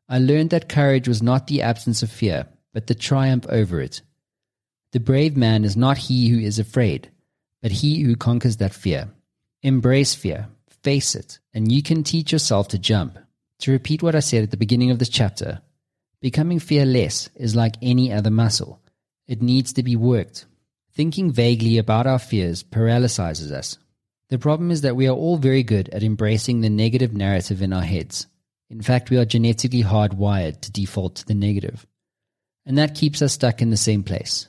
I 0.09 0.19
learned 0.19 0.49
that 0.51 0.69
courage 0.69 1.07
was 1.07 1.21
not 1.21 1.47
the 1.47 1.61
absence 1.61 2.03
of 2.03 2.11
fear, 2.11 2.47
but 2.73 2.87
the 2.87 2.95
triumph 2.95 3.45
over 3.49 3.79
it. 3.79 4.01
The 4.91 4.99
brave 4.99 5.37
man 5.37 5.63
is 5.63 5.77
not 5.77 5.97
he 5.97 6.29
who 6.29 6.39
is 6.39 6.57
afraid, 6.57 7.11
but 7.61 7.71
he 7.71 8.01
who 8.01 8.15
conquers 8.15 8.57
that 8.57 8.73
fear. 8.73 9.09
Embrace 9.63 10.13
fear, 10.13 10.47
face 10.83 11.15
it, 11.15 11.39
and 11.53 11.71
you 11.71 11.81
can 11.81 12.03
teach 12.03 12.31
yourself 12.31 12.67
to 12.69 12.77
jump. 12.77 13.17
To 13.59 13.71
repeat 13.71 14.03
what 14.03 14.15
I 14.15 14.19
said 14.19 14.43
at 14.43 14.51
the 14.51 14.57
beginning 14.57 14.91
of 14.91 14.99
this 14.99 15.09
chapter, 15.09 15.61
becoming 16.21 16.59
fearless 16.59 17.29
is 17.35 17.55
like 17.55 17.75
any 17.81 18.11
other 18.11 18.29
muscle. 18.29 18.81
It 19.27 19.41
needs 19.41 19.73
to 19.73 19.83
be 19.83 19.95
worked. 19.95 20.45
Thinking 20.93 21.31
vaguely 21.31 21.77
about 21.77 22.07
our 22.07 22.19
fears 22.19 22.63
paralyzes 22.63 23.51
us. 23.51 23.77
The 24.29 24.39
problem 24.39 24.71
is 24.71 24.81
that 24.81 24.95
we 24.95 25.07
are 25.07 25.15
all 25.15 25.37
very 25.37 25.63
good 25.63 25.89
at 25.89 26.03
embracing 26.03 26.61
the 26.61 26.69
negative 26.69 27.13
narrative 27.13 27.61
in 27.61 27.73
our 27.73 27.83
heads. 27.83 28.27
In 28.69 28.81
fact, 28.81 29.09
we 29.09 29.17
are 29.17 29.25
genetically 29.25 29.83
hardwired 29.83 30.61
to 30.61 30.71
default 30.71 31.15
to 31.15 31.25
the 31.25 31.35
negative. 31.35 31.85
And 32.65 32.77
that 32.77 32.95
keeps 32.95 33.21
us 33.21 33.33
stuck 33.33 33.61
in 33.61 33.69
the 33.69 33.77
same 33.77 34.03
place. 34.03 34.47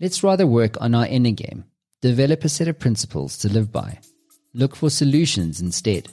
Let's 0.00 0.24
rather 0.24 0.46
work 0.46 0.80
on 0.80 0.94
our 0.94 1.06
inner 1.06 1.30
game, 1.30 1.64
develop 2.00 2.44
a 2.44 2.48
set 2.48 2.68
of 2.68 2.78
principles 2.78 3.38
to 3.38 3.48
live 3.48 3.70
by. 3.70 4.00
Look 4.54 4.76
for 4.76 4.90
solutions 4.90 5.62
instead, 5.62 6.08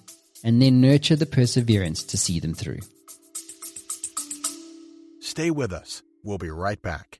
and 0.46 0.62
then 0.62 0.80
nurture 0.80 1.18
the 1.18 1.26
perseverance 1.26 2.04
to 2.06 2.18
see 2.18 2.40
them 2.40 2.54
through. 2.54 2.80
Stay 5.20 5.52
with 5.52 5.74
us. 5.74 6.02
We'll 6.24 6.38
be 6.38 6.50
right 6.50 6.82
back. 6.82 7.20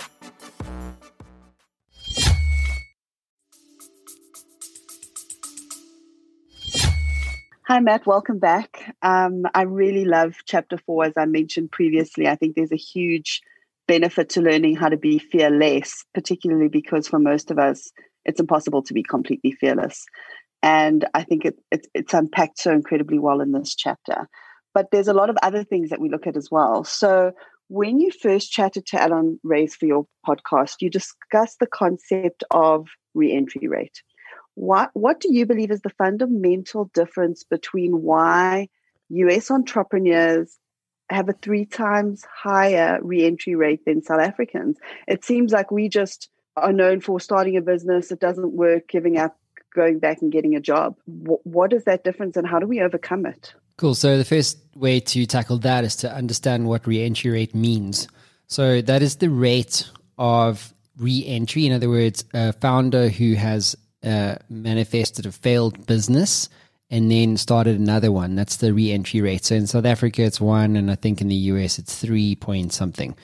Hi, 7.71 7.79
Matt. 7.79 8.05
Welcome 8.05 8.37
back. 8.37 8.93
Um, 9.01 9.43
I 9.55 9.61
really 9.61 10.03
love 10.03 10.35
chapter 10.45 10.77
four, 10.77 11.05
as 11.05 11.13
I 11.15 11.23
mentioned 11.23 11.71
previously. 11.71 12.27
I 12.27 12.35
think 12.35 12.57
there's 12.57 12.73
a 12.73 12.75
huge 12.75 13.41
benefit 13.87 14.27
to 14.31 14.41
learning 14.41 14.75
how 14.75 14.89
to 14.89 14.97
be 14.97 15.19
fearless, 15.19 16.03
particularly 16.13 16.67
because 16.67 17.07
for 17.07 17.17
most 17.17 17.49
of 17.49 17.57
us, 17.57 17.89
it's 18.25 18.41
impossible 18.41 18.83
to 18.83 18.93
be 18.93 19.03
completely 19.03 19.53
fearless. 19.53 20.05
And 20.61 21.07
I 21.13 21.23
think 21.23 21.45
it, 21.45 21.59
it, 21.71 21.87
it's 21.93 22.13
unpacked 22.13 22.59
so 22.59 22.73
incredibly 22.73 23.19
well 23.19 23.39
in 23.39 23.53
this 23.53 23.73
chapter. 23.73 24.27
But 24.73 24.87
there's 24.91 25.07
a 25.07 25.13
lot 25.13 25.29
of 25.29 25.37
other 25.41 25.63
things 25.63 25.91
that 25.91 26.01
we 26.01 26.09
look 26.09 26.27
at 26.27 26.35
as 26.35 26.49
well. 26.51 26.83
So 26.83 27.31
when 27.69 28.01
you 28.01 28.11
first 28.11 28.51
chatted 28.51 28.85
to 28.87 29.01
Allon 29.01 29.39
Raiz 29.45 29.71
for 29.71 29.85
your 29.85 30.05
podcast, 30.27 30.81
you 30.81 30.89
discussed 30.89 31.59
the 31.61 31.67
concept 31.67 32.43
of 32.51 32.87
reentry 33.13 33.69
rate. 33.69 34.01
What, 34.55 34.91
what 34.93 35.19
do 35.19 35.33
you 35.33 35.45
believe 35.45 35.71
is 35.71 35.81
the 35.81 35.89
fundamental 35.89 36.91
difference 36.93 37.43
between 37.43 38.01
why 38.01 38.69
US 39.09 39.51
entrepreneurs 39.51 40.57
have 41.09 41.29
a 41.29 41.33
three 41.33 41.65
times 41.65 42.25
higher 42.33 42.99
reentry 43.01 43.55
rate 43.55 43.85
than 43.85 44.03
South 44.03 44.21
Africans? 44.21 44.77
It 45.07 45.23
seems 45.25 45.51
like 45.51 45.71
we 45.71 45.89
just 45.89 46.29
are 46.57 46.73
known 46.73 46.99
for 46.99 47.19
starting 47.19 47.57
a 47.57 47.61
business, 47.61 48.11
it 48.11 48.19
doesn't 48.19 48.53
work, 48.53 48.87
giving 48.87 49.17
up, 49.17 49.37
going 49.73 49.99
back 49.99 50.21
and 50.21 50.31
getting 50.31 50.55
a 50.55 50.59
job. 50.59 50.95
what 51.05 51.71
is 51.73 51.85
that 51.85 52.03
difference 52.03 52.35
and 52.35 52.45
how 52.45 52.59
do 52.59 52.67
we 52.67 52.81
overcome 52.81 53.25
it? 53.25 53.53
Cool. 53.77 53.95
So 53.95 54.17
the 54.17 54.25
first 54.25 54.57
way 54.75 54.99
to 54.99 55.25
tackle 55.25 55.57
that 55.59 55.83
is 55.83 55.95
to 55.97 56.13
understand 56.13 56.67
what 56.67 56.85
reentry 56.85 57.31
rate 57.31 57.55
means. 57.55 58.07
So 58.47 58.81
that 58.81 59.01
is 59.01 59.15
the 59.15 59.29
rate 59.29 59.89
of 60.17 60.73
re-entry. 60.97 61.65
In 61.65 61.73
other 61.73 61.89
words, 61.89 62.25
a 62.33 62.53
founder 62.53 63.09
who 63.09 63.33
has 63.35 63.75
manifested 64.03 65.25
a 65.25 65.31
failed 65.31 65.85
business 65.85 66.49
and 66.91 67.09
then 67.09 67.37
started 67.37 67.79
another 67.79 68.11
one. 68.11 68.35
That's 68.35 68.57
the 68.57 68.73
re-entry 68.73 69.21
rate. 69.21 69.45
So 69.45 69.55
in 69.55 69.65
South 69.65 69.85
Africa, 69.85 70.23
it's 70.23 70.41
one, 70.41 70.75
and 70.75 70.91
I 70.91 70.95
think 70.95 71.21
in 71.21 71.29
the 71.29 71.35
US, 71.35 71.79
it's 71.79 71.97
three 71.97 72.35
point 72.35 72.73
something. 72.73 73.15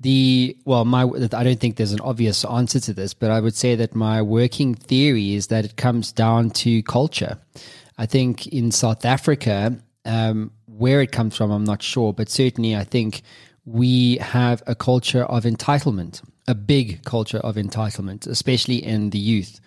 The 0.00 0.56
well, 0.64 0.84
my 0.84 1.02
I 1.02 1.44
don't 1.44 1.60
think 1.60 1.76
there's 1.76 1.92
an 1.92 2.00
obvious 2.00 2.44
answer 2.44 2.80
to 2.80 2.92
this, 2.92 3.14
but 3.14 3.30
I 3.30 3.40
would 3.40 3.54
say 3.54 3.74
that 3.76 3.94
my 3.94 4.20
working 4.22 4.74
theory 4.74 5.34
is 5.34 5.46
that 5.48 5.64
it 5.64 5.76
comes 5.76 6.10
down 6.12 6.50
to 6.50 6.82
culture. 6.82 7.38
I 7.96 8.06
think 8.06 8.48
in 8.48 8.72
South 8.72 9.04
Africa, 9.04 9.78
um, 10.04 10.50
where 10.66 11.00
it 11.00 11.12
comes 11.12 11.36
from, 11.36 11.50
I'm 11.50 11.64
not 11.64 11.82
sure, 11.82 12.12
but 12.12 12.28
certainly 12.28 12.74
I 12.74 12.84
think 12.84 13.22
we 13.64 14.16
have 14.16 14.62
a 14.66 14.74
culture 14.74 15.24
of 15.24 15.44
entitlement, 15.44 16.22
a 16.48 16.54
big 16.54 17.04
culture 17.04 17.38
of 17.38 17.54
entitlement, 17.54 18.26
especially 18.26 18.84
in 18.84 19.10
the 19.10 19.18
youth. 19.18 19.60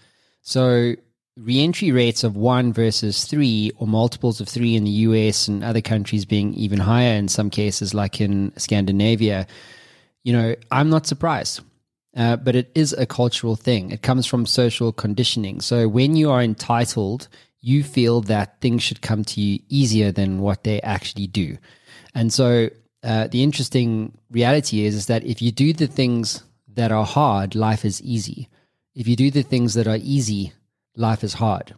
So 0.47 0.95
reentry 1.35 1.91
rates 1.91 2.23
of 2.23 2.37
one 2.37 2.71
versus 2.71 3.25
three 3.25 3.69
or 3.75 3.85
multiples 3.85 4.39
of 4.39 4.47
three 4.47 4.77
in 4.77 4.85
the 4.85 5.03
US 5.07 5.49
and 5.49 5.61
other 5.61 5.81
countries 5.81 6.23
being 6.23 6.53
even 6.53 6.79
higher 6.79 7.17
in 7.17 7.27
some 7.27 7.49
cases, 7.49 7.93
like 7.93 8.21
in 8.21 8.53
Scandinavia, 8.55 9.45
you 10.23 10.31
know, 10.31 10.55
I'm 10.71 10.89
not 10.89 11.05
surprised. 11.05 11.59
Uh, 12.15 12.37
but 12.37 12.55
it 12.55 12.71
is 12.75 12.93
a 12.93 13.05
cultural 13.05 13.57
thing. 13.57 13.91
It 13.91 14.03
comes 14.03 14.25
from 14.25 14.45
social 14.45 14.93
conditioning. 14.93 15.59
So 15.59 15.89
when 15.89 16.15
you 16.15 16.31
are 16.31 16.41
entitled, 16.41 17.27
you 17.59 17.83
feel 17.83 18.21
that 18.21 18.61
things 18.61 18.83
should 18.83 19.01
come 19.01 19.25
to 19.25 19.41
you 19.41 19.59
easier 19.67 20.13
than 20.13 20.39
what 20.39 20.63
they 20.63 20.79
actually 20.81 21.27
do. 21.27 21.57
And 22.15 22.31
so 22.31 22.69
uh, 23.03 23.27
the 23.27 23.43
interesting 23.43 24.17
reality 24.31 24.85
is, 24.85 24.95
is 24.95 25.07
that 25.07 25.25
if 25.25 25.41
you 25.41 25.51
do 25.51 25.73
the 25.73 25.87
things 25.87 26.41
that 26.73 26.93
are 26.93 27.05
hard, 27.05 27.53
life 27.53 27.83
is 27.83 28.01
easy. 28.01 28.47
If 28.97 29.07
you 29.07 29.15
do 29.15 29.29
the 29.29 29.43
things 29.43 29.75
that 29.75 29.87
are 29.87 29.99
easy, 30.01 30.53
life 30.95 31.23
is 31.23 31.35
hard. 31.35 31.75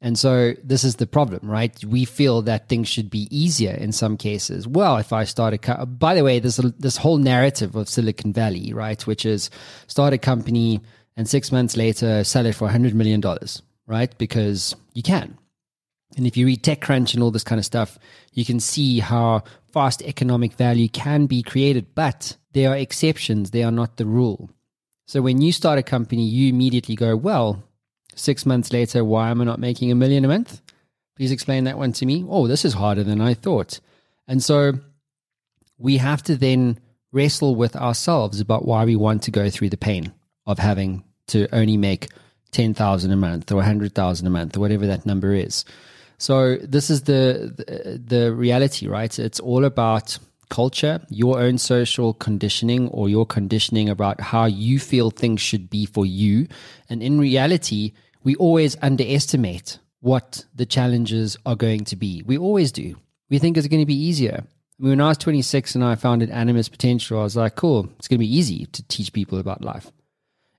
And 0.00 0.18
so 0.18 0.54
this 0.64 0.84
is 0.84 0.96
the 0.96 1.06
problem, 1.06 1.50
right? 1.50 1.84
We 1.84 2.06
feel 2.06 2.40
that 2.42 2.70
things 2.70 2.88
should 2.88 3.10
be 3.10 3.28
easier 3.30 3.74
in 3.74 3.92
some 3.92 4.16
cases. 4.16 4.66
Well, 4.66 4.96
if 4.96 5.12
I 5.12 5.24
start 5.24 5.52
a 5.52 5.58
co- 5.58 5.84
by 5.84 6.14
the 6.14 6.24
way, 6.24 6.38
there's 6.38 6.58
a, 6.58 6.70
this 6.78 6.96
whole 6.96 7.18
narrative 7.18 7.76
of 7.76 7.90
Silicon 7.90 8.32
Valley, 8.32 8.72
right, 8.72 9.06
which 9.06 9.26
is 9.26 9.50
start 9.86 10.14
a 10.14 10.18
company 10.18 10.80
and 11.14 11.28
six 11.28 11.52
months 11.52 11.76
later 11.76 12.24
sell 12.24 12.46
it 12.46 12.54
for 12.54 12.68
hundred 12.68 12.94
million 12.94 13.20
dollars, 13.20 13.60
right? 13.86 14.16
Because 14.16 14.74
you 14.94 15.02
can. 15.02 15.36
And 16.16 16.26
if 16.26 16.38
you 16.38 16.46
read 16.46 16.62
TechCrunch 16.62 17.12
and 17.12 17.22
all 17.22 17.30
this 17.30 17.44
kind 17.44 17.58
of 17.58 17.66
stuff, 17.66 17.98
you 18.32 18.46
can 18.46 18.60
see 18.60 19.00
how 19.00 19.44
fast 19.74 20.00
economic 20.00 20.54
value 20.54 20.88
can 20.88 21.26
be 21.26 21.42
created, 21.42 21.94
but 21.94 22.38
there 22.52 22.70
are 22.70 22.76
exceptions. 22.76 23.50
They 23.50 23.62
are 23.62 23.70
not 23.70 23.98
the 23.98 24.06
rule. 24.06 24.48
So 25.06 25.22
when 25.22 25.40
you 25.40 25.52
start 25.52 25.78
a 25.78 25.84
company, 25.84 26.24
you 26.24 26.48
immediately 26.48 26.96
go, 26.96 27.16
well, 27.16 27.62
six 28.14 28.44
months 28.44 28.72
later, 28.72 29.04
why 29.04 29.30
am 29.30 29.40
I 29.40 29.44
not 29.44 29.60
making 29.60 29.90
a 29.92 29.94
million 29.94 30.24
a 30.24 30.28
month? 30.28 30.60
Please 31.16 31.32
explain 31.32 31.64
that 31.64 31.78
one 31.78 31.92
to 31.94 32.06
me. 32.06 32.24
Oh, 32.28 32.46
this 32.46 32.64
is 32.64 32.74
harder 32.74 33.04
than 33.04 33.20
I 33.20 33.34
thought. 33.34 33.80
And 34.26 34.42
so 34.42 34.72
we 35.78 35.98
have 35.98 36.22
to 36.24 36.36
then 36.36 36.78
wrestle 37.12 37.54
with 37.54 37.76
ourselves 37.76 38.40
about 38.40 38.66
why 38.66 38.84
we 38.84 38.96
want 38.96 39.22
to 39.22 39.30
go 39.30 39.48
through 39.48 39.70
the 39.70 39.76
pain 39.76 40.12
of 40.44 40.58
having 40.58 41.04
to 41.28 41.48
only 41.54 41.76
make 41.76 42.08
10,000 42.50 43.10
a 43.10 43.16
month 43.16 43.50
or 43.52 43.56
100,000 43.56 44.26
a 44.26 44.30
month 44.30 44.56
or 44.56 44.60
whatever 44.60 44.86
that 44.86 45.06
number 45.06 45.32
is. 45.32 45.64
So 46.18 46.56
this 46.56 46.90
is 46.90 47.02
the, 47.02 47.52
the, 47.56 47.98
the 47.98 48.34
reality, 48.34 48.88
right? 48.88 49.16
It's 49.18 49.40
all 49.40 49.64
about 49.64 50.18
culture, 50.48 51.00
your 51.08 51.40
own 51.40 51.58
social 51.58 52.14
conditioning 52.14 52.88
or 52.88 53.08
your 53.08 53.26
conditioning 53.26 53.88
about 53.88 54.20
how 54.20 54.44
you 54.44 54.78
feel 54.78 55.10
things 55.10 55.40
should 55.40 55.68
be 55.70 55.86
for 55.86 56.06
you. 56.06 56.46
And 56.88 57.02
in 57.02 57.18
reality, 57.18 57.92
we 58.22 58.34
always 58.36 58.76
underestimate 58.82 59.78
what 60.00 60.44
the 60.54 60.66
challenges 60.66 61.36
are 61.46 61.56
going 61.56 61.84
to 61.84 61.96
be. 61.96 62.22
We 62.26 62.38
always 62.38 62.72
do. 62.72 62.96
We 63.28 63.38
think 63.38 63.56
it's 63.56 63.68
going 63.68 63.82
to 63.82 63.86
be 63.86 63.94
easier. 63.94 64.44
When 64.78 65.00
I 65.00 65.08
was 65.08 65.18
26 65.18 65.74
and 65.74 65.84
I 65.84 65.94
founded 65.94 66.30
Animus 66.30 66.68
Potential, 66.68 67.18
I 67.18 67.22
was 67.22 67.36
like, 67.36 67.56
cool, 67.56 67.88
it's 67.98 68.08
going 68.08 68.18
to 68.18 68.26
be 68.26 68.36
easy 68.36 68.66
to 68.66 68.82
teach 68.84 69.12
people 69.12 69.38
about 69.38 69.62
life. 69.62 69.90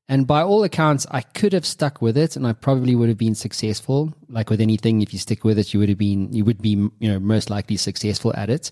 And 0.09 0.25
by 0.25 0.41
all 0.41 0.63
accounts, 0.63 1.05
I 1.11 1.21
could 1.21 1.53
have 1.53 1.65
stuck 1.65 2.01
with 2.01 2.17
it 2.17 2.35
and 2.35 2.47
I 2.47 2.53
probably 2.53 2.95
would 2.95 3.09
have 3.09 3.17
been 3.17 3.35
successful. 3.35 4.13
Like 4.29 4.49
with 4.49 4.61
anything, 4.61 5.01
if 5.01 5.11
you 5.11 5.19
stick 5.19 5.43
with 5.43 5.59
it, 5.59 5.73
you 5.73 5.79
would 5.79 5.89
have 5.89 5.97
been, 5.97 6.31
you 6.31 6.45
would 6.45 6.61
be, 6.61 6.69
you 6.69 7.11
know, 7.11 7.19
most 7.19 7.49
likely 7.49 7.77
successful 7.77 8.33
at 8.35 8.49
it. 8.49 8.71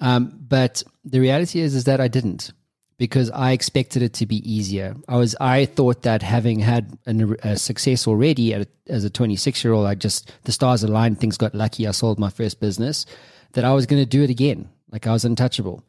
Um, 0.00 0.38
but 0.48 0.82
the 1.04 1.20
reality 1.20 1.60
is, 1.60 1.74
is 1.74 1.84
that 1.84 2.00
I 2.00 2.08
didn't 2.08 2.52
because 2.96 3.30
I 3.30 3.52
expected 3.52 4.02
it 4.02 4.12
to 4.14 4.26
be 4.26 4.36
easier. 4.50 4.94
I 5.08 5.16
was, 5.16 5.34
I 5.40 5.64
thought 5.66 6.02
that 6.02 6.22
having 6.22 6.60
had 6.60 6.96
an, 7.06 7.36
a 7.42 7.56
success 7.56 8.06
already 8.06 8.52
a, 8.52 8.66
as 8.88 9.04
a 9.04 9.10
26 9.10 9.64
year 9.64 9.72
old, 9.72 9.86
I 9.86 9.94
just, 9.94 10.32
the 10.44 10.52
stars 10.52 10.82
aligned, 10.82 11.18
things 11.18 11.36
got 11.36 11.54
lucky. 11.54 11.86
I 11.86 11.90
sold 11.90 12.18
my 12.18 12.30
first 12.30 12.60
business 12.60 13.04
that 13.52 13.64
I 13.64 13.72
was 13.72 13.86
going 13.86 14.02
to 14.02 14.06
do 14.06 14.22
it 14.22 14.30
again. 14.30 14.68
Like 14.90 15.06
I 15.06 15.12
was 15.12 15.24
untouchable. 15.24 15.84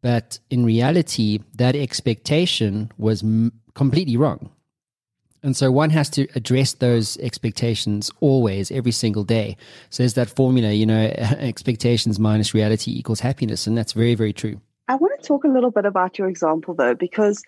But 0.00 0.38
in 0.48 0.64
reality, 0.64 1.40
that 1.56 1.76
expectation 1.76 2.92
was 2.96 3.22
m- 3.22 3.52
completely 3.74 4.16
wrong. 4.16 4.50
And 5.42 5.56
so 5.56 5.70
one 5.70 5.90
has 5.90 6.10
to 6.10 6.26
address 6.34 6.72
those 6.74 7.16
expectations 7.18 8.10
always, 8.20 8.70
every 8.70 8.92
single 8.92 9.24
day. 9.24 9.56
So 9.90 10.02
there's 10.02 10.14
that 10.14 10.28
formula, 10.28 10.72
you 10.72 10.86
know, 10.86 11.04
expectations 11.38 12.18
minus 12.18 12.54
reality 12.54 12.96
equals 12.96 13.20
happiness. 13.20 13.66
And 13.66 13.76
that's 13.76 13.92
very, 13.92 14.14
very 14.14 14.32
true. 14.32 14.60
I 14.88 14.96
want 14.96 15.20
to 15.20 15.26
talk 15.26 15.44
a 15.44 15.48
little 15.48 15.70
bit 15.70 15.84
about 15.84 16.18
your 16.18 16.28
example, 16.28 16.74
though, 16.74 16.94
because 16.94 17.42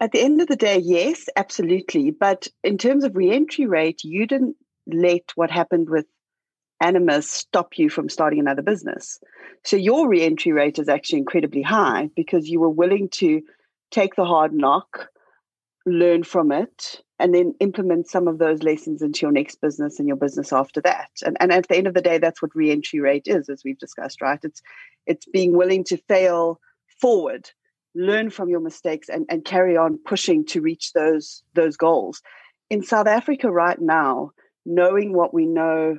at 0.00 0.12
the 0.12 0.20
end 0.20 0.40
of 0.40 0.48
the 0.48 0.56
day, 0.56 0.78
yes, 0.78 1.28
absolutely. 1.36 2.10
But 2.10 2.48
in 2.62 2.78
terms 2.78 3.04
of 3.04 3.16
reentry 3.16 3.66
rate, 3.66 4.04
you 4.04 4.26
didn't 4.26 4.56
let 4.86 5.32
what 5.34 5.50
happened 5.50 5.90
with 5.90 6.06
Animus 6.80 7.28
stop 7.30 7.78
you 7.78 7.88
from 7.88 8.08
starting 8.08 8.38
another 8.38 8.62
business. 8.62 9.18
So 9.64 9.76
your 9.76 10.08
reentry 10.08 10.52
rate 10.52 10.78
is 10.78 10.88
actually 10.88 11.20
incredibly 11.20 11.62
high 11.62 12.10
because 12.14 12.48
you 12.48 12.60
were 12.60 12.70
willing 12.70 13.08
to 13.14 13.42
take 13.90 14.14
the 14.14 14.26
hard 14.26 14.52
knock, 14.52 15.08
learn 15.86 16.22
from 16.22 16.52
it, 16.52 17.00
and 17.18 17.34
then 17.34 17.54
implement 17.60 18.08
some 18.08 18.28
of 18.28 18.38
those 18.38 18.62
lessons 18.62 19.02
into 19.02 19.20
your 19.22 19.32
next 19.32 19.60
business 19.60 19.98
and 19.98 20.06
your 20.06 20.16
business 20.16 20.52
after 20.52 20.80
that. 20.82 21.10
And, 21.24 21.36
and 21.40 21.52
at 21.52 21.68
the 21.68 21.76
end 21.76 21.86
of 21.86 21.94
the 21.94 22.02
day, 22.02 22.18
that's 22.18 22.42
what 22.42 22.54
reentry 22.54 23.00
rate 23.00 23.26
is, 23.26 23.48
as 23.48 23.62
we've 23.64 23.78
discussed, 23.78 24.20
right? 24.20 24.40
It's 24.42 24.60
it's 25.06 25.26
being 25.26 25.56
willing 25.56 25.84
to 25.84 25.96
fail 25.96 26.60
forward, 27.00 27.50
learn 27.94 28.30
from 28.30 28.48
your 28.48 28.60
mistakes, 28.60 29.08
and, 29.08 29.24
and 29.28 29.44
carry 29.44 29.76
on 29.76 29.98
pushing 30.04 30.44
to 30.46 30.60
reach 30.60 30.92
those 30.92 31.42
those 31.54 31.76
goals. 31.76 32.22
In 32.68 32.82
South 32.82 33.06
Africa 33.06 33.50
right 33.50 33.80
now, 33.80 34.32
knowing 34.64 35.12
what 35.12 35.32
we 35.32 35.46
know 35.46 35.98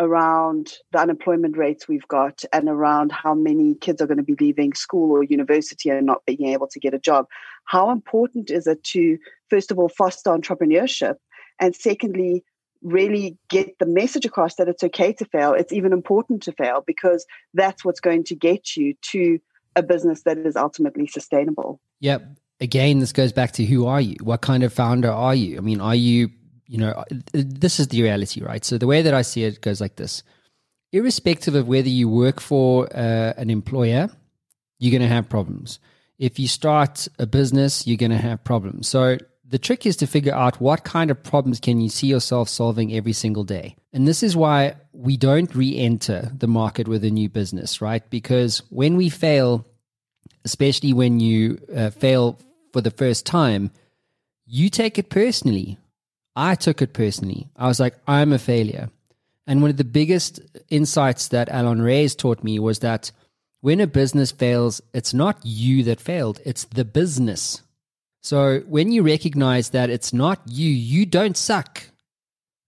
around 0.00 0.72
the 0.92 0.98
unemployment 0.98 1.56
rates 1.56 1.86
we've 1.86 2.08
got 2.08 2.42
and 2.52 2.68
around 2.68 3.12
how 3.12 3.34
many 3.34 3.74
kids 3.74 4.00
are 4.00 4.06
going 4.06 4.16
to 4.16 4.22
be 4.24 4.34
leaving 4.40 4.72
school 4.72 5.12
or 5.12 5.22
university 5.22 5.90
and 5.90 6.06
not 6.06 6.24
being 6.24 6.46
able 6.46 6.66
to 6.66 6.80
get 6.80 6.94
a 6.94 6.98
job. 6.98 7.26
How 7.66 7.90
important 7.90 8.50
is 8.50 8.66
it 8.66 8.82
to, 8.84 9.18
first 9.50 9.70
of 9.70 9.78
all, 9.78 9.88
foster 9.88 10.30
entrepreneurship? 10.30 11.16
And 11.60 11.74
secondly, 11.74 12.44
really 12.82 13.36
get 13.48 13.78
the 13.78 13.86
message 13.86 14.24
across 14.24 14.54
that 14.54 14.68
it's 14.68 14.82
okay 14.82 15.12
to 15.12 15.24
fail. 15.26 15.52
It's 15.52 15.72
even 15.72 15.92
important 15.92 16.42
to 16.44 16.52
fail 16.52 16.82
because 16.86 17.26
that's 17.52 17.84
what's 17.84 18.00
going 18.00 18.24
to 18.24 18.34
get 18.34 18.76
you 18.76 18.94
to 19.12 19.38
a 19.76 19.82
business 19.82 20.22
that 20.22 20.38
is 20.38 20.56
ultimately 20.56 21.06
sustainable. 21.06 21.80
Yep. 22.00 22.36
Again, 22.60 22.98
this 22.98 23.12
goes 23.12 23.32
back 23.32 23.52
to 23.52 23.64
who 23.64 23.86
are 23.86 24.00
you? 24.00 24.16
What 24.22 24.40
kind 24.40 24.62
of 24.62 24.72
founder 24.72 25.10
are 25.10 25.34
you? 25.34 25.58
I 25.58 25.60
mean, 25.60 25.80
are 25.80 25.94
you 25.94 26.30
you 26.70 26.78
know, 26.78 27.04
this 27.32 27.80
is 27.80 27.88
the 27.88 28.00
reality, 28.00 28.40
right? 28.42 28.64
So 28.64 28.78
the 28.78 28.86
way 28.86 29.02
that 29.02 29.12
I 29.12 29.22
see 29.22 29.42
it 29.42 29.60
goes 29.60 29.80
like 29.80 29.96
this: 29.96 30.22
irrespective 30.92 31.56
of 31.56 31.66
whether 31.66 31.88
you 31.88 32.08
work 32.08 32.40
for 32.40 32.86
uh, 32.96 33.32
an 33.36 33.50
employer, 33.50 34.08
you're 34.78 34.92
going 34.92 35.02
to 35.02 35.12
have 35.12 35.28
problems. 35.28 35.80
If 36.20 36.38
you 36.38 36.46
start 36.46 37.08
a 37.18 37.26
business, 37.26 37.88
you're 37.88 37.96
going 37.96 38.12
to 38.12 38.18
have 38.18 38.44
problems. 38.44 38.86
So 38.86 39.18
the 39.50 39.58
trick 39.58 39.84
is 39.84 39.96
to 39.96 40.06
figure 40.06 40.32
out 40.32 40.60
what 40.60 40.84
kind 40.84 41.10
of 41.10 41.22
problems 41.22 41.58
can 41.58 41.80
you 41.80 41.88
see 41.88 42.06
yourself 42.06 42.48
solving 42.48 42.94
every 42.94 43.12
single 43.12 43.42
day. 43.42 43.74
And 43.92 44.06
this 44.06 44.22
is 44.22 44.36
why 44.36 44.76
we 44.92 45.16
don't 45.16 45.52
re-enter 45.54 46.30
the 46.38 46.46
market 46.46 46.86
with 46.86 47.02
a 47.02 47.10
new 47.10 47.28
business, 47.28 47.80
right? 47.80 48.08
Because 48.10 48.62
when 48.70 48.96
we 48.96 49.08
fail, 49.08 49.66
especially 50.44 50.92
when 50.92 51.18
you 51.18 51.60
uh, 51.74 51.90
fail 51.90 52.38
for 52.72 52.80
the 52.80 52.92
first 52.92 53.26
time, 53.26 53.72
you 54.46 54.70
take 54.70 54.98
it 54.98 55.10
personally. 55.10 55.78
I 56.36 56.54
took 56.54 56.80
it 56.80 56.92
personally. 56.92 57.48
I 57.56 57.66
was 57.66 57.80
like, 57.80 57.96
I'm 58.06 58.32
a 58.32 58.38
failure. 58.38 58.88
And 59.48 59.62
one 59.62 59.70
of 59.70 59.78
the 59.78 59.84
biggest 59.84 60.40
insights 60.68 61.26
that 61.28 61.48
Allon 61.48 61.80
Raiz 61.80 62.16
taught 62.16 62.44
me 62.44 62.60
was 62.60 62.78
that 62.80 63.10
when 63.62 63.80
a 63.80 63.88
business 63.88 64.30
fails, 64.30 64.80
it's 64.94 65.12
not 65.12 65.44
you 65.44 65.82
that 65.84 66.00
failed, 66.00 66.40
it's 66.46 66.64
the 66.64 66.84
business. 66.84 67.62
So 68.20 68.60
when 68.66 68.92
you 68.92 69.02
recognize 69.02 69.70
that 69.70 69.90
it's 69.90 70.12
not 70.12 70.42
you, 70.46 70.68
you 70.68 71.06
don't 71.06 71.36
suck. 71.36 71.82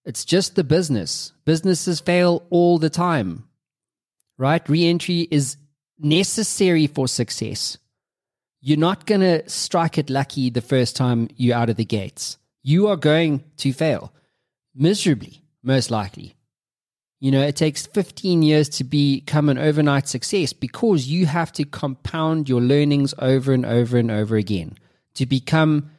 It's 0.05 0.25
just 0.25 0.57
the 0.57 0.65
business. 0.65 1.33
Businesses 1.45 2.01
fail 2.01 2.47
all 2.51 2.79
the 2.79 2.91
time, 2.91 3.49
right? 4.39 4.67
Reentry 4.69 5.29
is 5.31 5.57
necessary 5.99 6.87
for 6.87 7.07
success. 7.07 7.79
You're 8.61 8.79
not 8.79 9.07
going 9.07 9.21
to 9.21 9.49
strike 9.49 9.99
it 9.99 10.11
lucky 10.11 10.49
the 10.49 10.61
first 10.61 10.97
time 10.97 11.29
you're 11.37 11.57
out 11.57 11.71
of 11.71 11.77
the 11.77 11.85
gates. 11.85 12.39
You 12.63 12.89
are 12.89 12.97
going 12.97 13.45
to 13.59 13.73
fail 13.73 14.13
miserably, 14.75 15.43
most 15.63 15.91
likely. 15.91 16.35
You 17.21 17.31
know, 17.31 17.43
it 17.43 17.57
takes 17.57 17.87
15 17.87 18.43
years 18.43 18.69
to 18.71 18.85
become 18.85 19.49
an 19.49 19.59
overnight 19.59 20.09
success 20.09 20.53
because 20.53 21.07
you 21.07 21.27
have 21.27 21.53
to 21.53 21.65
compound 21.65 22.49
your 22.49 22.61
learnings 22.61 23.15
over 23.19 23.53
and 23.53 23.67
over 23.67 23.97
and 23.97 24.11
over 24.11 24.37
again 24.37 24.77
to 25.15 25.27
become 25.27 25.91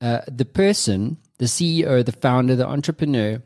uh, 0.00 0.20
the 0.26 0.44
person, 0.44 1.16
the 1.38 1.46
CEO, 1.46 2.04
the 2.04 2.12
founder, 2.12 2.56
the 2.56 2.66
entrepreneur 2.66 3.42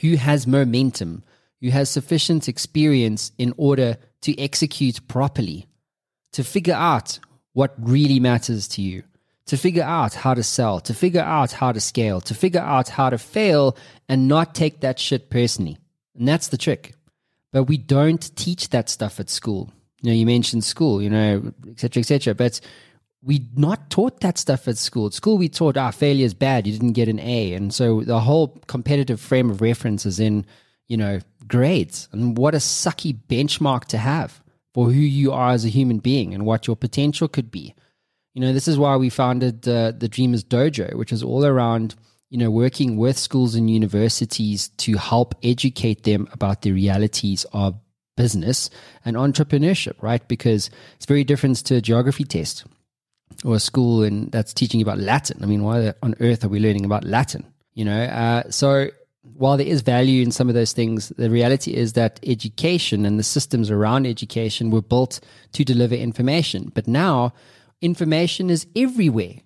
who 0.00 0.16
has 0.16 0.46
momentum, 0.46 1.22
who 1.60 1.70
has 1.70 1.90
sufficient 1.90 2.48
experience 2.48 3.32
in 3.38 3.52
order 3.56 3.96
to 4.22 4.38
execute 4.38 5.06
properly, 5.08 5.66
to 6.32 6.44
figure 6.44 6.74
out 6.74 7.18
what 7.52 7.74
really 7.78 8.20
matters 8.20 8.68
to 8.68 8.82
you, 8.82 9.02
to 9.46 9.56
figure 9.56 9.82
out 9.82 10.14
how 10.14 10.34
to 10.34 10.42
sell, 10.42 10.80
to 10.80 10.94
figure 10.94 11.20
out 11.20 11.52
how 11.52 11.72
to 11.72 11.80
scale, 11.80 12.20
to 12.20 12.34
figure 12.34 12.60
out 12.60 12.88
how 12.88 13.10
to 13.10 13.18
fail 13.18 13.76
and 14.08 14.28
not 14.28 14.54
take 14.54 14.80
that 14.80 14.98
shit 14.98 15.30
personally. 15.30 15.78
And 16.16 16.28
that's 16.28 16.48
the 16.48 16.58
trick. 16.58 16.94
But 17.52 17.64
we 17.64 17.78
don't 17.78 18.36
teach 18.36 18.70
that 18.70 18.88
stuff 18.88 19.18
at 19.18 19.30
school. 19.30 19.72
You 20.02 20.10
know, 20.10 20.14
you 20.14 20.26
mentioned 20.26 20.64
school, 20.64 21.02
you 21.02 21.10
know, 21.10 21.52
et 21.68 21.80
cetera, 21.80 22.00
et 22.00 22.04
cetera. 22.04 22.34
But 22.34 22.60
we 23.22 23.48
not 23.56 23.90
taught 23.90 24.20
that 24.20 24.38
stuff 24.38 24.68
at 24.68 24.78
school. 24.78 25.06
At 25.06 25.14
school, 25.14 25.38
we 25.38 25.48
taught, 25.48 25.76
ah, 25.76 25.90
failure 25.90 26.24
is 26.24 26.34
bad. 26.34 26.66
You 26.66 26.72
didn't 26.72 26.92
get 26.92 27.08
an 27.08 27.18
A. 27.18 27.52
And 27.54 27.74
so 27.74 28.02
the 28.02 28.20
whole 28.20 28.60
competitive 28.66 29.20
frame 29.20 29.50
of 29.50 29.60
reference 29.60 30.06
is 30.06 30.20
in, 30.20 30.46
you 30.86 30.96
know, 30.96 31.20
grades. 31.46 32.08
And 32.12 32.38
what 32.38 32.54
a 32.54 32.58
sucky 32.58 33.18
benchmark 33.28 33.86
to 33.86 33.98
have 33.98 34.40
for 34.72 34.86
who 34.86 35.00
you 35.00 35.32
are 35.32 35.50
as 35.50 35.64
a 35.64 35.70
human 35.70 35.98
being 35.98 36.32
and 36.32 36.46
what 36.46 36.66
your 36.66 36.76
potential 36.76 37.26
could 37.26 37.50
be. 37.50 37.74
You 38.34 38.42
know, 38.42 38.52
this 38.52 38.68
is 38.68 38.78
why 38.78 38.96
we 38.96 39.10
founded 39.10 39.66
uh, 39.66 39.92
the 39.92 40.08
Dreamers 40.08 40.44
Dojo, 40.44 40.94
which 40.94 41.12
is 41.12 41.24
all 41.24 41.44
around, 41.44 41.96
you 42.30 42.38
know, 42.38 42.52
working 42.52 42.96
with 42.96 43.18
schools 43.18 43.56
and 43.56 43.68
universities 43.68 44.68
to 44.68 44.96
help 44.96 45.34
educate 45.42 46.04
them 46.04 46.28
about 46.32 46.62
the 46.62 46.70
realities 46.70 47.44
of 47.52 47.74
business 48.16 48.70
and 49.04 49.16
entrepreneurship, 49.16 50.00
right? 50.02 50.26
Because 50.28 50.70
it's 50.96 51.06
very 51.06 51.24
different 51.24 51.56
to 51.56 51.76
a 51.76 51.80
geography 51.80 52.24
test 52.24 52.64
or 53.44 53.56
a 53.56 53.60
school 53.60 54.02
and 54.02 54.30
that's 54.32 54.52
teaching 54.52 54.82
about 54.82 54.98
Latin. 54.98 55.42
I 55.42 55.46
mean, 55.46 55.62
why 55.62 55.94
on 56.02 56.14
earth 56.20 56.44
are 56.44 56.48
we 56.48 56.60
learning 56.60 56.84
about 56.84 57.04
Latin? 57.04 57.46
You 57.74 57.84
know, 57.84 58.02
uh, 58.02 58.50
so 58.50 58.88
while 59.34 59.56
there 59.56 59.66
is 59.66 59.82
value 59.82 60.22
in 60.22 60.32
some 60.32 60.48
of 60.48 60.54
those 60.54 60.72
things, 60.72 61.10
the 61.10 61.30
reality 61.30 61.74
is 61.74 61.92
that 61.92 62.18
education 62.26 63.04
and 63.06 63.18
the 63.18 63.24
systems 63.24 63.70
around 63.70 64.06
education 64.06 64.70
were 64.70 64.82
built 64.82 65.20
to 65.52 65.64
deliver 65.64 65.94
information. 65.94 66.72
But 66.74 66.88
now, 66.88 67.32
information 67.80 68.50
is 68.50 68.66
everywhere. 68.74 69.36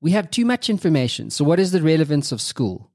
We 0.00 0.12
have 0.12 0.30
too 0.30 0.44
much 0.44 0.70
information. 0.70 1.30
So, 1.30 1.44
what 1.44 1.58
is 1.58 1.72
the 1.72 1.82
relevance 1.82 2.30
of 2.30 2.40
school? 2.40 2.90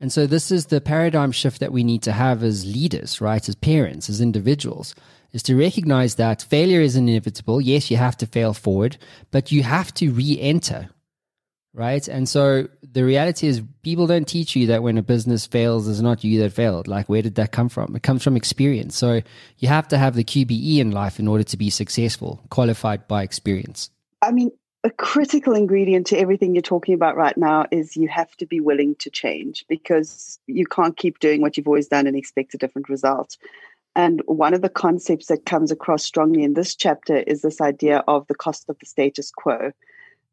And 0.00 0.12
so, 0.12 0.26
this 0.26 0.50
is 0.50 0.66
the 0.66 0.80
paradigm 0.80 1.32
shift 1.32 1.60
that 1.60 1.72
we 1.72 1.84
need 1.84 2.02
to 2.02 2.12
have 2.12 2.42
as 2.42 2.66
leaders, 2.66 3.20
right? 3.20 3.46
As 3.48 3.54
parents, 3.54 4.08
as 4.08 4.20
individuals 4.20 4.94
is 5.32 5.42
to 5.44 5.56
recognize 5.56 6.14
that 6.16 6.42
failure 6.42 6.80
is 6.80 6.96
inevitable. 6.96 7.60
Yes, 7.60 7.90
you 7.90 7.96
have 7.96 8.16
to 8.18 8.26
fail 8.26 8.54
forward, 8.54 8.96
but 9.30 9.52
you 9.52 9.62
have 9.62 9.92
to 9.94 10.10
re 10.10 10.38
enter, 10.40 10.88
right? 11.74 12.06
And 12.08 12.28
so 12.28 12.68
the 12.82 13.04
reality 13.04 13.46
is, 13.46 13.62
people 13.82 14.06
don't 14.06 14.26
teach 14.26 14.56
you 14.56 14.66
that 14.68 14.82
when 14.82 14.98
a 14.98 15.02
business 15.02 15.46
fails, 15.46 15.88
it's 15.88 16.00
not 16.00 16.24
you 16.24 16.40
that 16.40 16.52
failed. 16.52 16.88
Like, 16.88 17.08
where 17.08 17.22
did 17.22 17.34
that 17.34 17.52
come 17.52 17.68
from? 17.68 17.94
It 17.94 18.02
comes 18.02 18.24
from 18.24 18.36
experience. 18.36 18.96
So 18.96 19.20
you 19.58 19.68
have 19.68 19.88
to 19.88 19.98
have 19.98 20.14
the 20.14 20.24
QBE 20.24 20.78
in 20.78 20.90
life 20.92 21.18
in 21.18 21.28
order 21.28 21.44
to 21.44 21.56
be 21.56 21.70
successful, 21.70 22.42
qualified 22.48 23.06
by 23.06 23.22
experience. 23.22 23.90
I 24.22 24.32
mean, 24.32 24.50
a 24.84 24.90
critical 24.90 25.54
ingredient 25.54 26.06
to 26.08 26.18
everything 26.18 26.54
you're 26.54 26.62
talking 26.62 26.94
about 26.94 27.16
right 27.16 27.36
now 27.36 27.66
is 27.70 27.96
you 27.96 28.08
have 28.08 28.34
to 28.36 28.46
be 28.46 28.60
willing 28.60 28.94
to 28.96 29.10
change 29.10 29.64
because 29.68 30.38
you 30.46 30.66
can't 30.66 30.96
keep 30.96 31.18
doing 31.18 31.40
what 31.40 31.56
you've 31.56 31.66
always 31.66 31.88
done 31.88 32.06
and 32.06 32.16
expect 32.16 32.54
a 32.54 32.58
different 32.58 32.88
result. 32.88 33.36
And 33.98 34.22
one 34.26 34.54
of 34.54 34.62
the 34.62 34.68
concepts 34.68 35.26
that 35.26 35.44
comes 35.44 35.72
across 35.72 36.04
strongly 36.04 36.44
in 36.44 36.54
this 36.54 36.76
chapter 36.76 37.16
is 37.16 37.42
this 37.42 37.60
idea 37.60 38.04
of 38.06 38.24
the 38.28 38.34
cost 38.36 38.66
of 38.68 38.78
the 38.78 38.86
status 38.86 39.32
quo. 39.32 39.72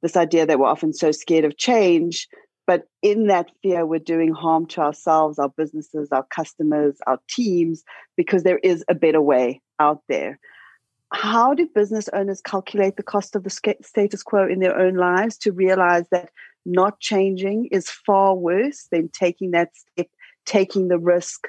This 0.04 0.16
idea 0.16 0.46
that 0.46 0.60
we're 0.60 0.68
often 0.68 0.94
so 0.94 1.12
scared 1.12 1.46
of 1.46 1.58
change, 1.58 2.28
but 2.68 2.88
in 3.02 3.26
that 3.26 3.50
fear, 3.64 3.84
we're 3.84 3.98
doing 3.98 4.32
harm 4.32 4.68
to 4.68 4.82
ourselves, 4.82 5.40
our 5.40 5.50
businesses, 5.50 6.10
our 6.12 6.28
customers, 6.30 7.00
our 7.08 7.18
teams, 7.28 7.84
because 8.16 8.44
there 8.44 8.60
is 8.60 8.86
a 8.88 8.94
better 8.94 9.20
way 9.20 9.64
out 9.80 10.04
there. 10.08 10.38
How 11.12 11.56
do 11.56 11.68
business 11.74 12.08
owners 12.14 12.42
calculate 12.42 12.98
the 12.98 13.04
cost 13.04 13.36
of 13.36 13.46
the 13.46 13.76
status 13.82 14.22
quo 14.22 14.48
in 14.48 14.60
their 14.60 14.78
own 14.78 14.94
lives 14.94 15.40
to 15.40 15.52
realize 15.52 16.06
that 16.12 16.30
not 16.68 17.00
changing 17.00 17.70
is 17.72 17.90
far 17.90 18.36
worse 18.36 18.88
than 18.92 19.10
taking 19.10 19.50
that 19.52 19.72
step, 19.76 20.08
taking 20.46 20.88
the 20.88 21.00
risk, 21.00 21.48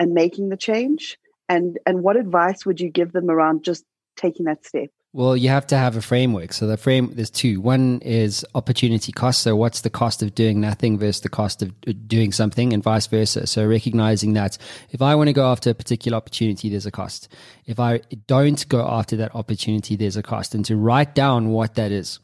and 0.00 0.14
making 0.14 0.48
the 0.48 0.56
change? 0.56 1.18
And 1.48 1.78
and 1.86 2.02
what 2.02 2.16
advice 2.16 2.66
would 2.66 2.80
you 2.80 2.90
give 2.90 3.12
them 3.12 3.30
around 3.30 3.64
just 3.64 3.84
taking 4.16 4.46
that 4.46 4.64
step? 4.64 4.90
Well 5.12 5.36
you 5.36 5.48
have 5.48 5.66
to 5.68 5.76
have 5.76 5.96
a 5.96 6.02
framework. 6.02 6.52
So 6.52 6.66
the 6.66 6.76
frame 6.76 7.12
there's 7.14 7.30
two. 7.30 7.60
One 7.60 8.00
is 8.00 8.44
opportunity 8.54 9.12
cost. 9.12 9.42
So 9.42 9.56
what's 9.56 9.80
the 9.80 9.90
cost 9.90 10.22
of 10.22 10.34
doing 10.34 10.60
nothing 10.60 10.98
versus 10.98 11.22
the 11.22 11.28
cost 11.28 11.62
of 11.62 11.70
uh, 11.86 11.92
doing 12.06 12.32
something 12.32 12.72
and 12.72 12.82
vice 12.82 13.06
versa. 13.06 13.46
So 13.46 13.66
recognizing 13.66 14.34
that 14.34 14.58
if 14.90 15.00
i 15.00 15.14
want 15.14 15.28
to 15.28 15.32
go 15.32 15.50
after 15.50 15.70
a 15.70 15.74
particular 15.74 16.16
opportunity 16.16 16.68
there's 16.68 16.86
a 16.86 16.90
cost. 16.90 17.28
If 17.66 17.80
i 17.80 18.00
don't 18.26 18.68
go 18.68 18.86
after 18.86 19.16
that 19.16 19.34
opportunity 19.34 19.96
there's 19.96 20.16
a 20.16 20.22
cost. 20.22 20.54
And 20.54 20.64
to 20.66 20.76
write 20.76 21.14
down 21.14 21.50
what 21.50 21.74
that 21.76 21.92
is. 21.92 22.20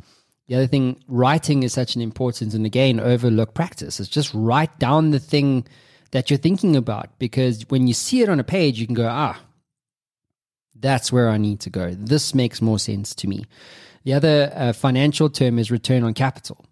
The 0.47 0.57
other 0.57 0.67
thing 0.67 1.03
writing 1.09 1.63
is 1.63 1.73
such 1.73 1.97
an 1.97 2.03
important 2.03 2.53
and 2.53 2.67
again 2.67 3.01
overlook 3.01 3.55
practice. 3.55 3.99
Is 3.99 4.09
just 4.09 4.31
write 4.35 4.79
down 4.79 5.11
the 5.11 5.19
thing 5.19 5.67
that 6.15 6.31
you're 6.31 6.39
thinking 6.39 6.77
about 6.77 7.19
because 7.19 7.69
when 7.71 7.89
you 7.89 7.93
see 7.93 8.23
it 8.23 8.29
on 8.29 8.39
a 8.39 8.45
page, 8.45 8.79
you 8.79 8.87
can 8.87 8.95
go, 8.95 9.09
ah, 9.11 9.37
that's 10.79 11.11
where 11.11 11.29
I 11.29 11.39
need 11.39 11.59
to 11.63 11.71
go. 11.71 11.93
This 11.93 12.37
makes 12.37 12.63
more 12.63 12.79
sense 12.79 13.17
to 13.17 13.27
me. 13.27 13.47
The 14.05 14.13
other 14.13 14.53
uh, 14.55 14.73
financial 14.75 15.29
term 15.29 15.59
is 15.59 15.73
return 15.73 16.05
on 16.05 16.15
capital, 16.15 16.65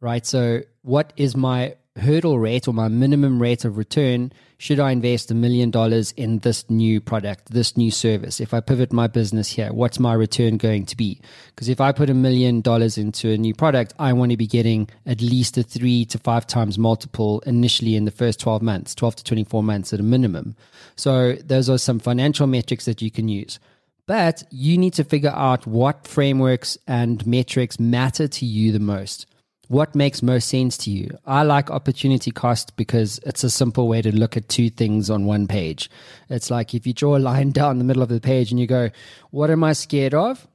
right? 0.00 0.24
So, 0.24 0.60
what 0.82 1.12
is 1.16 1.34
my 1.36 1.74
hurdle 1.98 2.38
rate 2.38 2.68
or 2.68 2.74
my 2.74 2.88
minimum 2.88 3.40
rate 3.40 3.64
of 3.64 3.76
return 3.76 4.32
should 4.60 4.80
I 4.80 4.90
invest 4.90 5.30
a 5.30 5.34
million 5.34 5.70
dollars 5.70 6.12
in 6.16 6.40
this 6.40 6.68
new 6.68 7.00
product, 7.00 7.52
this 7.52 7.76
new 7.76 7.92
service? 7.92 8.40
If 8.40 8.52
I 8.52 8.58
pivot 8.58 8.92
my 8.92 9.06
business 9.06 9.50
here, 9.50 9.72
what's 9.72 10.00
my 10.00 10.12
return 10.12 10.56
going 10.56 10.84
to 10.86 10.96
be? 10.96 11.20
Because 11.54 11.68
if 11.68 11.80
I 11.80 11.92
put 11.92 12.10
a 12.10 12.14
million 12.14 12.60
dollars 12.60 12.98
into 12.98 13.30
a 13.30 13.38
new 13.38 13.54
product, 13.54 13.94
I 14.00 14.12
want 14.12 14.32
to 14.32 14.36
be 14.36 14.48
getting 14.48 14.88
at 15.06 15.20
least 15.22 15.56
a 15.58 15.62
three 15.62 16.04
to 16.06 16.18
five 16.18 16.44
times 16.44 16.76
multiple 16.76 17.40
initially 17.46 17.94
in 17.94 18.04
the 18.04 18.10
first 18.10 18.40
12 18.40 18.60
months, 18.60 18.96
12 18.96 19.16
to 19.16 19.24
24 19.24 19.62
months 19.62 19.92
at 19.92 20.00
a 20.00 20.02
minimum. 20.02 20.56
So 20.96 21.34
those 21.34 21.70
are 21.70 21.78
some 21.78 22.00
financial 22.00 22.48
metrics 22.48 22.84
that 22.86 23.00
you 23.00 23.12
can 23.12 23.28
use. 23.28 23.60
But 24.06 24.42
you 24.50 24.76
need 24.76 24.94
to 24.94 25.04
figure 25.04 25.32
out 25.36 25.68
what 25.68 26.08
frameworks 26.08 26.76
and 26.88 27.24
metrics 27.24 27.78
matter 27.78 28.26
to 28.26 28.44
you 28.44 28.72
the 28.72 28.80
most 28.80 29.26
what 29.68 29.94
makes 29.94 30.22
most 30.22 30.48
sense 30.48 30.78
to 30.78 30.90
you? 30.90 31.16
I 31.26 31.42
like 31.42 31.70
opportunity 31.70 32.30
cost 32.30 32.74
because 32.76 33.20
it's 33.24 33.44
a 33.44 33.50
simple 33.50 33.86
way 33.86 34.00
to 34.00 34.14
look 34.14 34.36
at 34.36 34.48
two 34.48 34.70
things 34.70 35.10
on 35.10 35.26
one 35.26 35.46
page. 35.46 35.90
It's 36.30 36.50
like 36.50 36.74
if 36.74 36.86
you 36.86 36.94
draw 36.94 37.16
a 37.16 37.18
line 37.18 37.50
down 37.52 37.78
the 37.78 37.84
middle 37.84 38.02
of 38.02 38.08
the 38.08 38.20
page 38.20 38.50
and 38.50 38.58
you 38.58 38.66
go, 38.66 38.90
What 39.30 39.50
am 39.50 39.62
I 39.62 39.74
scared 39.74 40.14
of? 40.14 40.46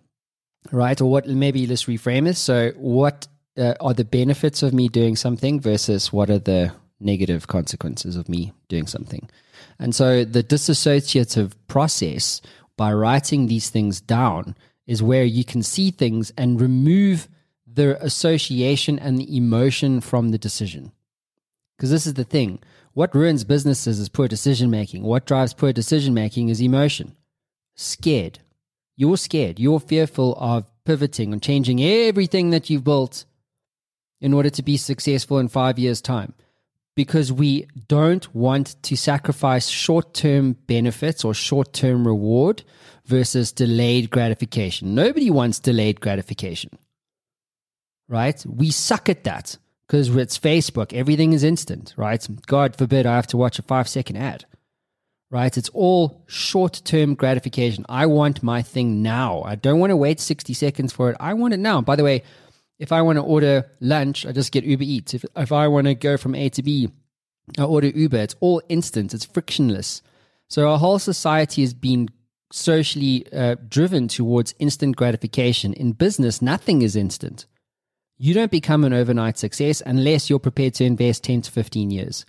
Right? 0.71 0.99
Or 0.99 1.09
what, 1.09 1.27
maybe 1.27 1.67
let's 1.67 1.85
reframe 1.85 2.27
it. 2.27 2.37
So, 2.37 2.71
what 2.75 3.27
uh, 3.57 3.75
are 3.79 3.93
the 3.93 4.05
benefits 4.05 4.63
of 4.63 4.73
me 4.73 4.87
doing 4.87 5.15
something 5.15 5.59
versus 5.59 6.11
what 6.11 6.29
are 6.29 6.39
the 6.39 6.73
negative 6.99 7.47
consequences 7.47 8.15
of 8.15 8.29
me 8.29 8.53
doing 8.67 8.87
something? 8.87 9.29
And 9.77 9.93
so, 9.93 10.25
the 10.25 10.43
disassociative 10.43 11.53
process 11.67 12.41
by 12.77 12.91
writing 12.93 13.45
these 13.45 13.69
things 13.69 14.01
down 14.01 14.55
is 14.87 15.03
where 15.03 15.23
you 15.23 15.43
can 15.43 15.61
see 15.61 15.91
things 15.91 16.31
and 16.37 16.59
remove 16.59 17.27
the 17.73 18.01
association 18.03 18.99
and 18.99 19.17
the 19.17 19.35
emotion 19.35 20.01
from 20.01 20.29
the 20.29 20.37
decision. 20.37 20.91
Because 21.77 21.89
this 21.89 22.05
is 22.05 22.13
the 22.13 22.23
thing 22.23 22.59
what 22.93 23.15
ruins 23.15 23.43
businesses 23.43 23.99
is 23.99 24.07
poor 24.07 24.27
decision 24.27 24.69
making. 24.69 25.03
What 25.03 25.25
drives 25.25 25.53
poor 25.53 25.73
decision 25.73 26.13
making 26.13 26.49
is 26.49 26.61
emotion. 26.61 27.15
Scared. 27.75 28.39
You're 28.95 29.17
scared. 29.17 29.59
You're 29.59 29.79
fearful 29.79 30.35
of 30.35 30.65
pivoting 30.85 31.33
and 31.33 31.41
changing 31.41 31.81
everything 31.83 32.51
that 32.51 32.69
you've 32.69 32.83
built 32.83 33.25
in 34.21 34.33
order 34.33 34.51
to 34.51 34.61
be 34.61 34.77
successful 34.77 35.39
in 35.39 35.47
five 35.47 35.79
years' 35.79 36.01
time. 36.01 36.33
Because 36.95 37.31
we 37.31 37.65
don't 37.87 38.33
want 38.35 38.75
to 38.83 38.95
sacrifice 38.95 39.67
short 39.67 40.13
term 40.13 40.53
benefits 40.67 41.25
or 41.25 41.33
short 41.33 41.73
term 41.73 42.05
reward 42.05 42.63
versus 43.05 43.51
delayed 43.51 44.11
gratification. 44.11 44.93
Nobody 44.93 45.31
wants 45.31 45.59
delayed 45.59 45.99
gratification, 45.99 46.77
right? 48.07 48.43
We 48.47 48.71
suck 48.71 49.09
at 49.09 49.23
that 49.23 49.57
because 49.87 50.15
it's 50.15 50.37
Facebook. 50.37 50.93
Everything 50.93 51.33
is 51.33 51.43
instant, 51.43 51.93
right? 51.97 52.25
God 52.47 52.75
forbid 52.75 53.05
I 53.05 53.15
have 53.15 53.27
to 53.27 53.37
watch 53.37 53.59
a 53.59 53.63
five 53.63 53.87
second 53.87 54.17
ad, 54.17 54.45
right? 55.29 55.55
It's 55.57 55.69
all 55.69 56.23
short 56.27 56.81
term 56.83 57.15
gratification. 57.15 57.85
I 57.89 58.05
want 58.05 58.43
my 58.43 58.61
thing 58.61 59.01
now. 59.01 59.41
I 59.43 59.55
don't 59.55 59.79
want 59.79 59.91
to 59.91 59.97
wait 59.97 60.19
60 60.19 60.53
seconds 60.53 60.93
for 60.93 61.09
it. 61.09 61.17
I 61.19 61.33
want 61.33 61.53
it 61.53 61.59
now. 61.59 61.81
By 61.81 61.95
the 61.95 62.03
way, 62.03 62.23
if 62.79 62.91
I 62.91 63.01
want 63.01 63.17
to 63.17 63.23
order 63.23 63.69
lunch, 63.79 64.25
I 64.25 64.31
just 64.31 64.51
get 64.51 64.63
Uber 64.63 64.83
Eats. 64.83 65.13
If, 65.13 65.25
if 65.35 65.51
I 65.51 65.67
want 65.67 65.87
to 65.87 65.95
go 65.95 66.17
from 66.17 66.35
A 66.35 66.49
to 66.49 66.63
B, 66.63 66.89
I 67.57 67.63
order 67.63 67.87
Uber. 67.87 68.17
It's 68.17 68.35
all 68.39 68.61
instant, 68.69 69.13
it's 69.13 69.25
frictionless. 69.25 70.01
So 70.49 70.69
our 70.69 70.77
whole 70.77 70.99
society 70.99 71.61
has 71.61 71.73
been 71.73 72.09
socially 72.51 73.25
uh, 73.33 73.55
driven 73.67 74.07
towards 74.07 74.53
instant 74.59 74.95
gratification. 74.95 75.73
In 75.73 75.93
business, 75.93 76.41
nothing 76.41 76.81
is 76.81 76.95
instant. 76.95 77.45
You 78.23 78.33
don't 78.33 78.51
become 78.51 78.85
an 78.85 78.93
overnight 78.93 79.37
success 79.37 79.83
unless 79.85 80.29
you're 80.29 80.39
prepared 80.39 80.75
to 80.75 80.85
invest 80.85 81.25
10 81.25 81.41
to 81.41 81.51
15 81.51 81.91
years. 81.91 82.25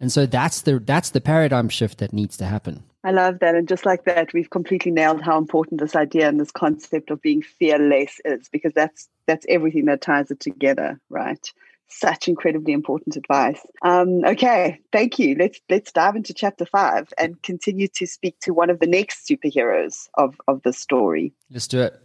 And 0.00 0.10
so 0.10 0.26
that's 0.26 0.62
the 0.62 0.80
that's 0.80 1.10
the 1.10 1.20
paradigm 1.20 1.68
shift 1.68 1.98
that 1.98 2.12
needs 2.12 2.36
to 2.38 2.46
happen. 2.46 2.82
I 3.04 3.12
love 3.12 3.38
that. 3.38 3.54
And 3.54 3.68
just 3.68 3.86
like 3.86 4.06
that, 4.06 4.32
we've 4.32 4.50
completely 4.50 4.90
nailed 4.90 5.22
how 5.22 5.38
important 5.38 5.80
this 5.80 5.94
idea 5.94 6.28
and 6.28 6.40
this 6.40 6.50
concept 6.50 7.12
of 7.12 7.22
being 7.22 7.42
fearless 7.42 8.20
is 8.24 8.48
because 8.48 8.72
that's 8.74 9.08
that's 9.26 9.46
everything 9.48 9.84
that 9.84 10.00
ties 10.00 10.32
it 10.32 10.40
together, 10.40 11.00
right? 11.10 11.52
Such 11.86 12.26
incredibly 12.26 12.72
important 12.72 13.14
advice. 13.14 13.64
Um, 13.82 14.24
okay, 14.24 14.80
thank 14.90 15.20
you. 15.20 15.36
Let's 15.38 15.60
let's 15.70 15.92
dive 15.92 16.16
into 16.16 16.34
chapter 16.34 16.66
five 16.66 17.12
and 17.18 17.40
continue 17.40 17.86
to 17.94 18.06
speak 18.08 18.36
to 18.40 18.52
one 18.52 18.68
of 18.68 18.80
the 18.80 18.88
next 18.88 19.28
superheroes 19.28 20.08
of 20.14 20.34
of 20.48 20.60
the 20.64 20.72
story. 20.72 21.32
Let's 21.52 21.68
do 21.68 21.82
it. 21.82 22.04